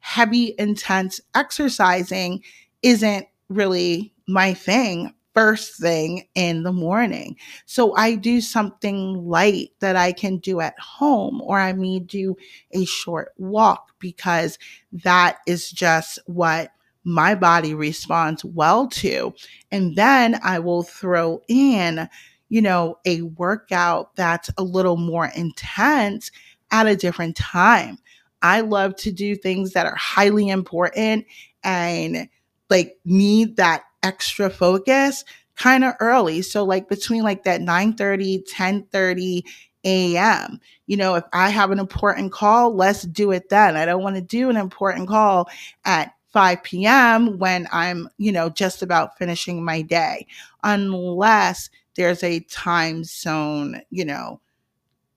heavy, 0.00 0.54
intense 0.58 1.20
exercising 1.34 2.42
isn't 2.82 3.26
really 3.48 4.12
my 4.26 4.54
thing 4.54 5.14
first 5.34 5.78
thing 5.78 6.26
in 6.34 6.62
the 6.62 6.72
morning. 6.72 7.36
So 7.66 7.94
I 7.96 8.14
do 8.14 8.40
something 8.40 9.26
light 9.28 9.70
that 9.80 9.96
I 9.96 10.12
can 10.12 10.38
do 10.38 10.60
at 10.60 10.78
home, 10.78 11.40
or 11.42 11.58
I 11.58 11.72
may 11.72 12.00
do 12.00 12.36
a 12.72 12.84
short 12.84 13.32
walk 13.38 13.92
because 13.98 14.58
that 14.92 15.38
is 15.46 15.70
just 15.70 16.18
what 16.26 16.70
my 17.04 17.34
body 17.34 17.74
responds 17.74 18.44
well 18.44 18.86
to. 18.88 19.34
And 19.70 19.96
then 19.96 20.38
I 20.42 20.58
will 20.58 20.82
throw 20.82 21.40
in, 21.48 22.08
you 22.48 22.60
know, 22.60 22.98
a 23.04 23.22
workout 23.22 24.14
that's 24.16 24.50
a 24.58 24.62
little 24.62 24.96
more 24.96 25.30
intense 25.34 26.30
at 26.70 26.86
a 26.86 26.96
different 26.96 27.36
time. 27.36 27.98
I 28.42 28.60
love 28.60 28.96
to 28.96 29.12
do 29.12 29.36
things 29.36 29.72
that 29.72 29.86
are 29.86 29.96
highly 29.96 30.48
important 30.48 31.26
and 31.62 32.28
like 32.68 32.98
need 33.04 33.56
that 33.56 33.84
extra 34.02 34.50
focus 34.50 35.24
kind 35.56 35.84
of 35.84 35.94
early. 36.00 36.42
So 36.42 36.64
like 36.64 36.88
between 36.88 37.22
like 37.22 37.44
that 37.44 37.60
9 37.60 37.94
30, 37.94 38.42
10 38.46 38.82
30 38.84 39.44
a.m. 39.84 40.60
You 40.86 40.96
know, 40.96 41.14
if 41.14 41.24
I 41.32 41.48
have 41.50 41.70
an 41.70 41.78
important 41.78 42.32
call, 42.32 42.74
let's 42.74 43.02
do 43.02 43.30
it 43.30 43.48
then. 43.48 43.76
I 43.76 43.84
don't 43.84 44.02
want 44.02 44.16
to 44.16 44.22
do 44.22 44.50
an 44.50 44.56
important 44.56 45.08
call 45.08 45.48
at 45.84 46.14
5 46.32 46.62
p.m. 46.62 47.38
when 47.38 47.66
I'm, 47.72 48.08
you 48.18 48.32
know, 48.32 48.50
just 48.50 48.82
about 48.82 49.18
finishing 49.18 49.64
my 49.64 49.82
day, 49.82 50.26
unless 50.62 51.70
there's 51.94 52.22
a 52.22 52.40
time 52.40 53.04
zone, 53.04 53.82
you 53.90 54.04
know, 54.04 54.40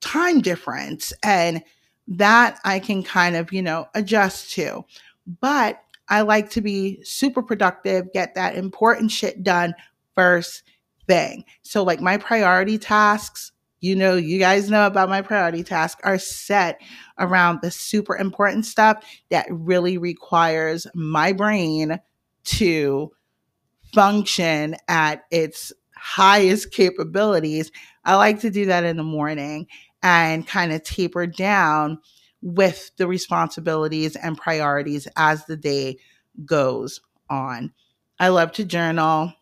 time 0.00 0.40
difference. 0.40 1.12
And 1.22 1.62
that 2.08 2.58
I 2.64 2.78
can 2.80 3.02
kind 3.02 3.36
of, 3.36 3.52
you 3.52 3.62
know, 3.62 3.88
adjust 3.94 4.52
to. 4.52 4.84
But 5.40 5.80
I 6.08 6.22
like 6.22 6.50
to 6.50 6.60
be 6.60 7.02
super 7.02 7.42
productive, 7.42 8.12
get 8.12 8.34
that 8.34 8.56
important 8.56 9.10
shit 9.10 9.42
done 9.42 9.74
first 10.14 10.62
thing. 11.06 11.44
So, 11.62 11.82
like 11.82 12.00
my 12.00 12.16
priority 12.16 12.78
tasks, 12.78 13.52
you 13.80 13.96
know, 13.96 14.14
you 14.16 14.38
guys 14.38 14.70
know 14.70 14.86
about 14.86 15.08
my 15.08 15.22
priority 15.22 15.62
tasks, 15.62 16.00
are 16.04 16.18
set 16.18 16.80
around 17.18 17.60
the 17.62 17.70
super 17.70 18.16
important 18.16 18.66
stuff 18.66 19.04
that 19.30 19.46
really 19.50 19.98
requires 19.98 20.86
my 20.94 21.32
brain 21.32 21.98
to 22.44 23.12
function 23.92 24.76
at 24.88 25.24
its 25.30 25.72
highest 25.96 26.70
capabilities. 26.72 27.70
I 28.04 28.16
like 28.16 28.40
to 28.40 28.50
do 28.50 28.66
that 28.66 28.84
in 28.84 28.96
the 28.96 29.02
morning 29.02 29.66
and 30.02 30.46
kind 30.46 30.72
of 30.72 30.82
taper 30.82 31.26
down 31.26 31.98
with 32.44 32.90
the 32.98 33.08
responsibilities 33.08 34.16
and 34.16 34.36
priorities 34.36 35.08
as 35.16 35.46
the 35.46 35.56
day 35.56 35.96
goes 36.44 37.00
on. 37.30 37.72
I 38.20 38.28
love 38.28 38.52
to 38.52 38.64
journal. 38.64 39.32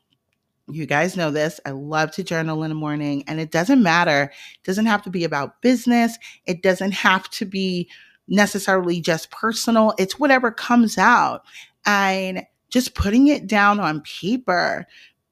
You 0.68 0.86
guys 0.86 1.16
know 1.16 1.32
this. 1.32 1.58
I 1.66 1.70
love 1.70 2.12
to 2.12 2.22
journal 2.22 2.62
in 2.62 2.68
the 2.68 2.76
morning, 2.76 3.24
and 3.26 3.40
it 3.40 3.50
doesn't 3.50 3.82
matter. 3.82 4.32
It 4.54 4.64
doesn't 4.64 4.86
have 4.86 5.02
to 5.02 5.10
be 5.10 5.24
about 5.24 5.60
business, 5.60 6.16
it 6.46 6.62
doesn't 6.62 6.92
have 6.92 7.28
to 7.30 7.44
be 7.44 7.90
necessarily 8.28 9.00
just 9.00 9.32
personal. 9.32 9.94
It's 9.98 10.18
whatever 10.18 10.52
comes 10.52 10.96
out. 10.96 11.42
And 11.84 12.46
just 12.70 12.94
putting 12.94 13.26
it 13.26 13.46
down 13.46 13.80
on 13.80 14.00
paper 14.02 14.86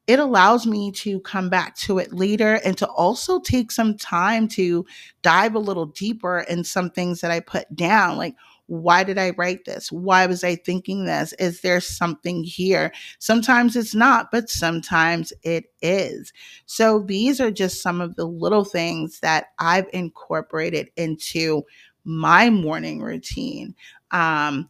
it 0.07 0.19
allows 0.19 0.65
me 0.65 0.91
to 0.91 1.19
come 1.21 1.49
back 1.49 1.75
to 1.77 1.99
it 1.99 2.11
later 2.11 2.55
and 2.65 2.77
to 2.77 2.87
also 2.87 3.39
take 3.39 3.71
some 3.71 3.95
time 3.97 4.47
to 4.49 4.85
dive 5.21 5.55
a 5.55 5.59
little 5.59 5.85
deeper 5.85 6.39
in 6.49 6.63
some 6.63 6.89
things 6.89 7.21
that 7.21 7.31
I 7.31 7.39
put 7.39 7.73
down. 7.75 8.17
Like, 8.17 8.35
why 8.65 9.03
did 9.03 9.17
I 9.17 9.31
write 9.31 9.65
this? 9.65 9.91
Why 9.91 10.25
was 10.25 10.43
I 10.43 10.55
thinking 10.55 11.05
this? 11.05 11.33
Is 11.33 11.61
there 11.61 11.81
something 11.81 12.43
here? 12.43 12.91
Sometimes 13.19 13.75
it's 13.75 13.93
not, 13.93 14.31
but 14.31 14.49
sometimes 14.49 15.33
it 15.43 15.65
is. 15.81 16.31
So 16.65 16.99
these 16.99 17.41
are 17.41 17.51
just 17.51 17.81
some 17.81 18.01
of 18.01 18.15
the 18.15 18.25
little 18.25 18.63
things 18.63 19.19
that 19.19 19.47
I've 19.59 19.87
incorporated 19.93 20.89
into 20.95 21.63
my 22.05 22.49
morning 22.49 23.01
routine. 23.01 23.75
Um, 24.11 24.69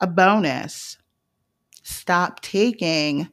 a 0.00 0.06
bonus 0.06 0.98
stop 1.82 2.40
taking 2.40 3.28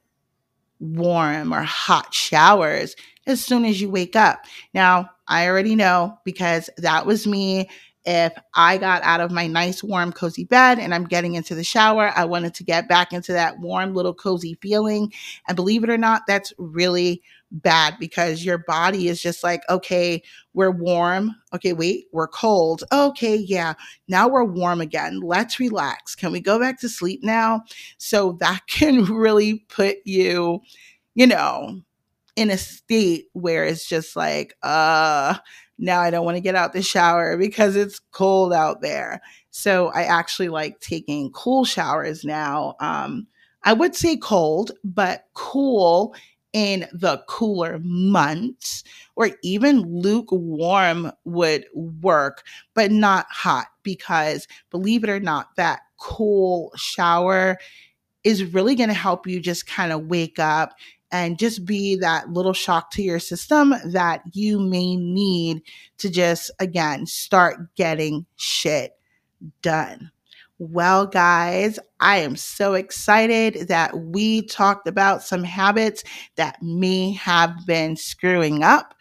warm 0.81 1.53
or 1.53 1.61
hot 1.61 2.13
showers 2.13 2.95
as 3.27 3.43
soon 3.43 3.63
as 3.65 3.79
you 3.79 3.89
wake 3.89 4.15
up. 4.15 4.43
Now, 4.73 5.09
I 5.27 5.47
already 5.47 5.75
know 5.75 6.17
because 6.25 6.69
that 6.77 7.05
was 7.05 7.25
me. 7.27 7.69
If 8.03 8.33
I 8.55 8.79
got 8.79 9.03
out 9.03 9.21
of 9.21 9.31
my 9.31 9.45
nice, 9.45 9.83
warm, 9.83 10.11
cozy 10.11 10.43
bed 10.43 10.79
and 10.79 10.93
I'm 10.93 11.05
getting 11.05 11.35
into 11.35 11.53
the 11.53 11.63
shower, 11.63 12.11
I 12.15 12.25
wanted 12.25 12.55
to 12.55 12.63
get 12.63 12.89
back 12.89 13.13
into 13.13 13.31
that 13.33 13.59
warm, 13.59 13.93
little, 13.93 14.15
cozy 14.15 14.57
feeling. 14.59 15.13
And 15.47 15.55
believe 15.55 15.83
it 15.83 15.89
or 15.91 15.99
not, 15.99 16.23
that's 16.27 16.51
really 16.57 17.21
bad 17.51 17.95
because 17.99 18.45
your 18.45 18.59
body 18.59 19.07
is 19.07 19.21
just 19.21 19.43
like, 19.43 19.61
okay, 19.69 20.23
we're 20.53 20.71
warm. 20.71 21.35
Okay, 21.53 21.73
wait, 21.73 22.05
we're 22.11 22.27
cold. 22.27 22.83
Okay, 22.91 23.35
yeah, 23.35 23.73
now 24.07 24.27
we're 24.27 24.43
warm 24.43 24.81
again. 24.81 25.19
Let's 25.21 25.59
relax. 25.59 26.15
Can 26.15 26.31
we 26.31 26.39
go 26.39 26.59
back 26.59 26.79
to 26.81 26.89
sleep 26.89 27.23
now? 27.23 27.61
So 27.97 28.37
that 28.39 28.61
can 28.67 29.03
really 29.05 29.65
put 29.69 29.97
you, 30.05 30.61
you 31.13 31.27
know, 31.27 31.81
in 32.35 32.49
a 32.49 32.57
state 32.57 33.25
where 33.33 33.65
it's 33.65 33.87
just 33.87 34.15
like, 34.15 34.55
uh, 34.63 35.35
now 35.77 35.99
I 35.99 36.11
don't 36.11 36.25
want 36.25 36.37
to 36.37 36.41
get 36.41 36.55
out 36.55 36.73
the 36.73 36.81
shower 36.81 37.37
because 37.37 37.75
it's 37.75 37.99
cold 38.11 38.53
out 38.53 38.81
there. 38.81 39.21
So 39.49 39.87
I 39.89 40.03
actually 40.03 40.49
like 40.49 40.79
taking 40.79 41.31
cool 41.31 41.65
showers 41.65 42.23
now. 42.23 42.75
Um, 42.79 43.27
I 43.63 43.73
would 43.73 43.95
say 43.95 44.15
cold, 44.17 44.71
but 44.83 45.25
cool 45.33 46.15
in 46.53 46.87
the 46.91 47.23
cooler 47.27 47.79
months, 47.83 48.83
or 49.15 49.29
even 49.43 49.81
lukewarm 49.81 51.11
would 51.23 51.65
work, 51.73 52.43
but 52.73 52.91
not 52.91 53.25
hot 53.29 53.67
because 53.83 54.47
believe 54.69 55.03
it 55.03 55.09
or 55.09 55.19
not, 55.19 55.55
that 55.55 55.81
cool 55.97 56.71
shower 56.75 57.57
is 58.23 58.43
really 58.53 58.75
going 58.75 58.89
to 58.89 58.95
help 58.95 59.25
you 59.25 59.39
just 59.39 59.65
kind 59.65 59.91
of 59.91 60.07
wake 60.07 60.39
up 60.39 60.73
and 61.11 61.39
just 61.39 61.65
be 61.65 61.95
that 61.95 62.29
little 62.29 62.53
shock 62.53 62.91
to 62.91 63.01
your 63.01 63.19
system 63.19 63.73
that 63.85 64.21
you 64.33 64.59
may 64.59 64.95
need 64.95 65.61
to 65.97 66.09
just, 66.09 66.51
again, 66.59 67.05
start 67.05 67.73
getting 67.75 68.25
shit 68.37 68.93
done. 69.61 70.10
Well, 70.63 71.07
guys, 71.07 71.79
I 72.01 72.17
am 72.17 72.35
so 72.35 72.75
excited 72.75 73.67
that 73.67 73.97
we 73.97 74.43
talked 74.43 74.87
about 74.87 75.23
some 75.23 75.43
habits 75.43 76.03
that 76.35 76.61
may 76.61 77.13
have 77.13 77.65
been 77.65 77.95
screwing 77.95 78.61
up 78.61 78.93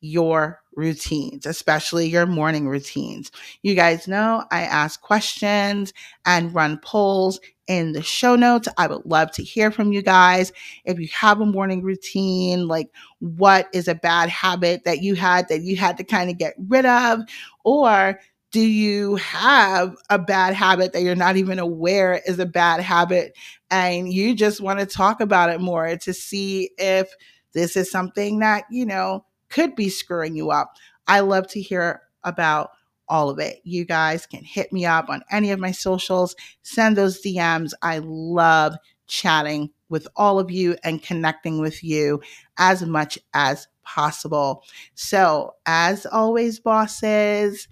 your 0.00 0.60
routines, 0.74 1.46
especially 1.46 2.08
your 2.08 2.26
morning 2.26 2.66
routines. 2.66 3.30
You 3.62 3.76
guys 3.76 4.08
know 4.08 4.44
I 4.50 4.62
ask 4.62 5.00
questions 5.00 5.92
and 6.26 6.52
run 6.52 6.78
polls 6.78 7.38
in 7.68 7.92
the 7.92 8.02
show 8.02 8.34
notes. 8.34 8.66
I 8.76 8.88
would 8.88 9.06
love 9.06 9.30
to 9.34 9.44
hear 9.44 9.70
from 9.70 9.92
you 9.92 10.02
guys. 10.02 10.52
If 10.84 10.98
you 10.98 11.08
have 11.14 11.40
a 11.40 11.46
morning 11.46 11.84
routine, 11.84 12.66
like 12.66 12.88
what 13.20 13.68
is 13.72 13.86
a 13.86 13.94
bad 13.94 14.28
habit 14.28 14.82
that 14.86 15.02
you 15.02 15.14
had 15.14 15.48
that 15.50 15.62
you 15.62 15.76
had 15.76 15.96
to 15.98 16.04
kind 16.04 16.30
of 16.30 16.38
get 16.38 16.54
rid 16.58 16.84
of, 16.84 17.20
or 17.64 18.18
do 18.50 18.60
you 18.60 19.16
have 19.16 19.94
a 20.08 20.18
bad 20.18 20.54
habit 20.54 20.92
that 20.92 21.02
you're 21.02 21.14
not 21.14 21.36
even 21.36 21.58
aware 21.58 22.20
is 22.26 22.38
a 22.38 22.46
bad 22.46 22.80
habit 22.80 23.36
and 23.70 24.12
you 24.12 24.34
just 24.34 24.60
want 24.60 24.80
to 24.80 24.86
talk 24.86 25.20
about 25.20 25.50
it 25.50 25.60
more 25.60 25.96
to 25.96 26.12
see 26.12 26.70
if 26.76 27.08
this 27.52 27.76
is 27.76 27.90
something 27.90 28.40
that 28.40 28.64
you 28.70 28.84
know 28.84 29.24
could 29.48 29.74
be 29.74 29.88
screwing 29.88 30.36
you 30.36 30.50
up? 30.50 30.74
I 31.06 31.20
love 31.20 31.48
to 31.48 31.60
hear 31.60 32.02
about 32.24 32.70
all 33.08 33.28
of 33.30 33.38
it. 33.40 33.60
You 33.64 33.84
guys 33.84 34.26
can 34.26 34.44
hit 34.44 34.72
me 34.72 34.86
up 34.86 35.08
on 35.08 35.22
any 35.30 35.50
of 35.50 35.58
my 35.58 35.72
socials 35.72 36.36
send 36.62 36.96
those 36.96 37.20
dms 37.22 37.72
i 37.82 37.98
love 38.04 38.76
chatting 39.08 39.70
with 39.88 40.06
all 40.16 40.38
of 40.38 40.50
you 40.50 40.76
and 40.84 41.02
connecting 41.02 41.60
with 41.60 41.82
you 41.84 42.22
as 42.56 42.82
much 42.82 43.18
as 43.34 43.66
possible. 43.84 44.62
So 44.94 45.54
as 45.66 46.06
always 46.06 46.60
bosses 46.60 47.66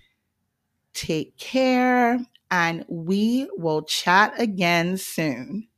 Take 0.98 1.37
care, 1.38 2.18
and 2.50 2.84
we 2.88 3.48
will 3.56 3.82
chat 3.82 4.34
again 4.40 4.96
soon. 4.98 5.68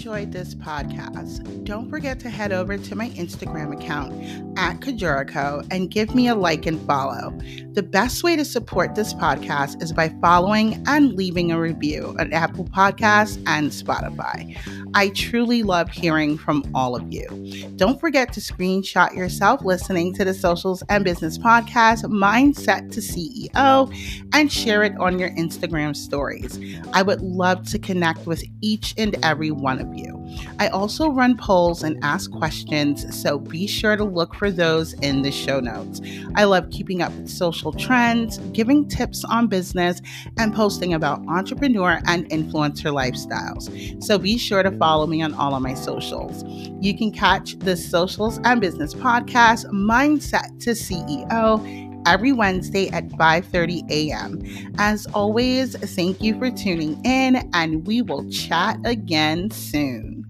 Enjoyed 0.00 0.32
this 0.32 0.54
podcast, 0.54 1.62
don't 1.64 1.90
forget 1.90 2.18
to 2.18 2.30
head 2.30 2.52
over 2.52 2.78
to 2.78 2.96
my 2.96 3.10
Instagram 3.10 3.70
account 3.78 4.14
at 4.58 4.80
Kajuriko 4.80 5.66
and 5.70 5.90
give 5.90 6.14
me 6.14 6.26
a 6.26 6.34
like 6.34 6.64
and 6.64 6.80
follow. 6.86 7.38
The 7.72 7.82
best 7.82 8.22
way 8.22 8.34
to 8.34 8.44
support 8.46 8.94
this 8.94 9.12
podcast 9.12 9.82
is 9.82 9.92
by 9.92 10.08
following 10.22 10.82
and 10.86 11.12
leaving 11.12 11.52
a 11.52 11.60
review 11.60 12.16
on 12.18 12.32
Apple 12.32 12.64
Podcasts 12.64 13.36
and 13.46 13.70
Spotify. 13.70 14.56
I 14.94 15.10
truly 15.10 15.62
love 15.62 15.90
hearing 15.90 16.38
from 16.38 16.64
all 16.74 16.96
of 16.96 17.12
you. 17.12 17.28
Don't 17.76 18.00
forget 18.00 18.32
to 18.32 18.40
screenshot 18.40 19.14
yourself 19.14 19.62
listening 19.62 20.14
to 20.14 20.24
the 20.24 20.32
Socials 20.32 20.82
and 20.88 21.04
Business 21.04 21.36
Podcast, 21.36 22.04
Mindset 22.04 22.90
to 22.92 23.00
CEO, 23.00 23.94
and 24.32 24.50
share 24.50 24.82
it 24.82 24.98
on 24.98 25.18
your 25.18 25.30
Instagram 25.32 25.94
stories. 25.94 26.58
I 26.94 27.02
would 27.02 27.20
love 27.20 27.68
to 27.68 27.78
connect 27.78 28.26
with 28.26 28.42
each 28.62 28.94
and 28.96 29.14
every 29.22 29.50
one 29.50 29.78
of. 29.78 29.89
I 30.58 30.68
also 30.68 31.08
run 31.10 31.36
polls 31.36 31.82
and 31.82 31.98
ask 32.02 32.30
questions, 32.30 33.18
so 33.18 33.38
be 33.38 33.66
sure 33.66 33.96
to 33.96 34.04
look 34.04 34.34
for 34.34 34.50
those 34.50 34.92
in 34.94 35.22
the 35.22 35.30
show 35.30 35.60
notes. 35.60 36.00
I 36.34 36.44
love 36.44 36.70
keeping 36.70 37.02
up 37.02 37.12
with 37.14 37.28
social 37.28 37.72
trends, 37.72 38.38
giving 38.52 38.88
tips 38.88 39.24
on 39.24 39.46
business, 39.46 40.00
and 40.38 40.54
posting 40.54 40.94
about 40.94 41.26
entrepreneur 41.28 42.00
and 42.06 42.28
influencer 42.30 42.92
lifestyles. 42.92 44.02
So 44.02 44.18
be 44.18 44.36
sure 44.38 44.62
to 44.62 44.70
follow 44.72 45.06
me 45.06 45.22
on 45.22 45.34
all 45.34 45.54
of 45.54 45.62
my 45.62 45.74
socials. 45.74 46.44
You 46.80 46.96
can 46.96 47.10
catch 47.10 47.58
the 47.58 47.76
Socials 47.76 48.38
and 48.44 48.60
Business 48.60 48.94
Podcast, 48.94 49.66
Mindset 49.66 50.60
to 50.60 50.70
CEO 50.70 51.89
every 52.06 52.32
Wednesday 52.32 52.88
at 52.90 53.08
5:30 53.10 53.82
a.m. 53.90 54.40
As 54.78 55.06
always, 55.14 55.76
thank 55.94 56.22
you 56.22 56.38
for 56.38 56.50
tuning 56.50 57.00
in 57.04 57.48
and 57.52 57.86
we 57.86 58.02
will 58.02 58.28
chat 58.30 58.78
again 58.84 59.50
soon. 59.50 60.29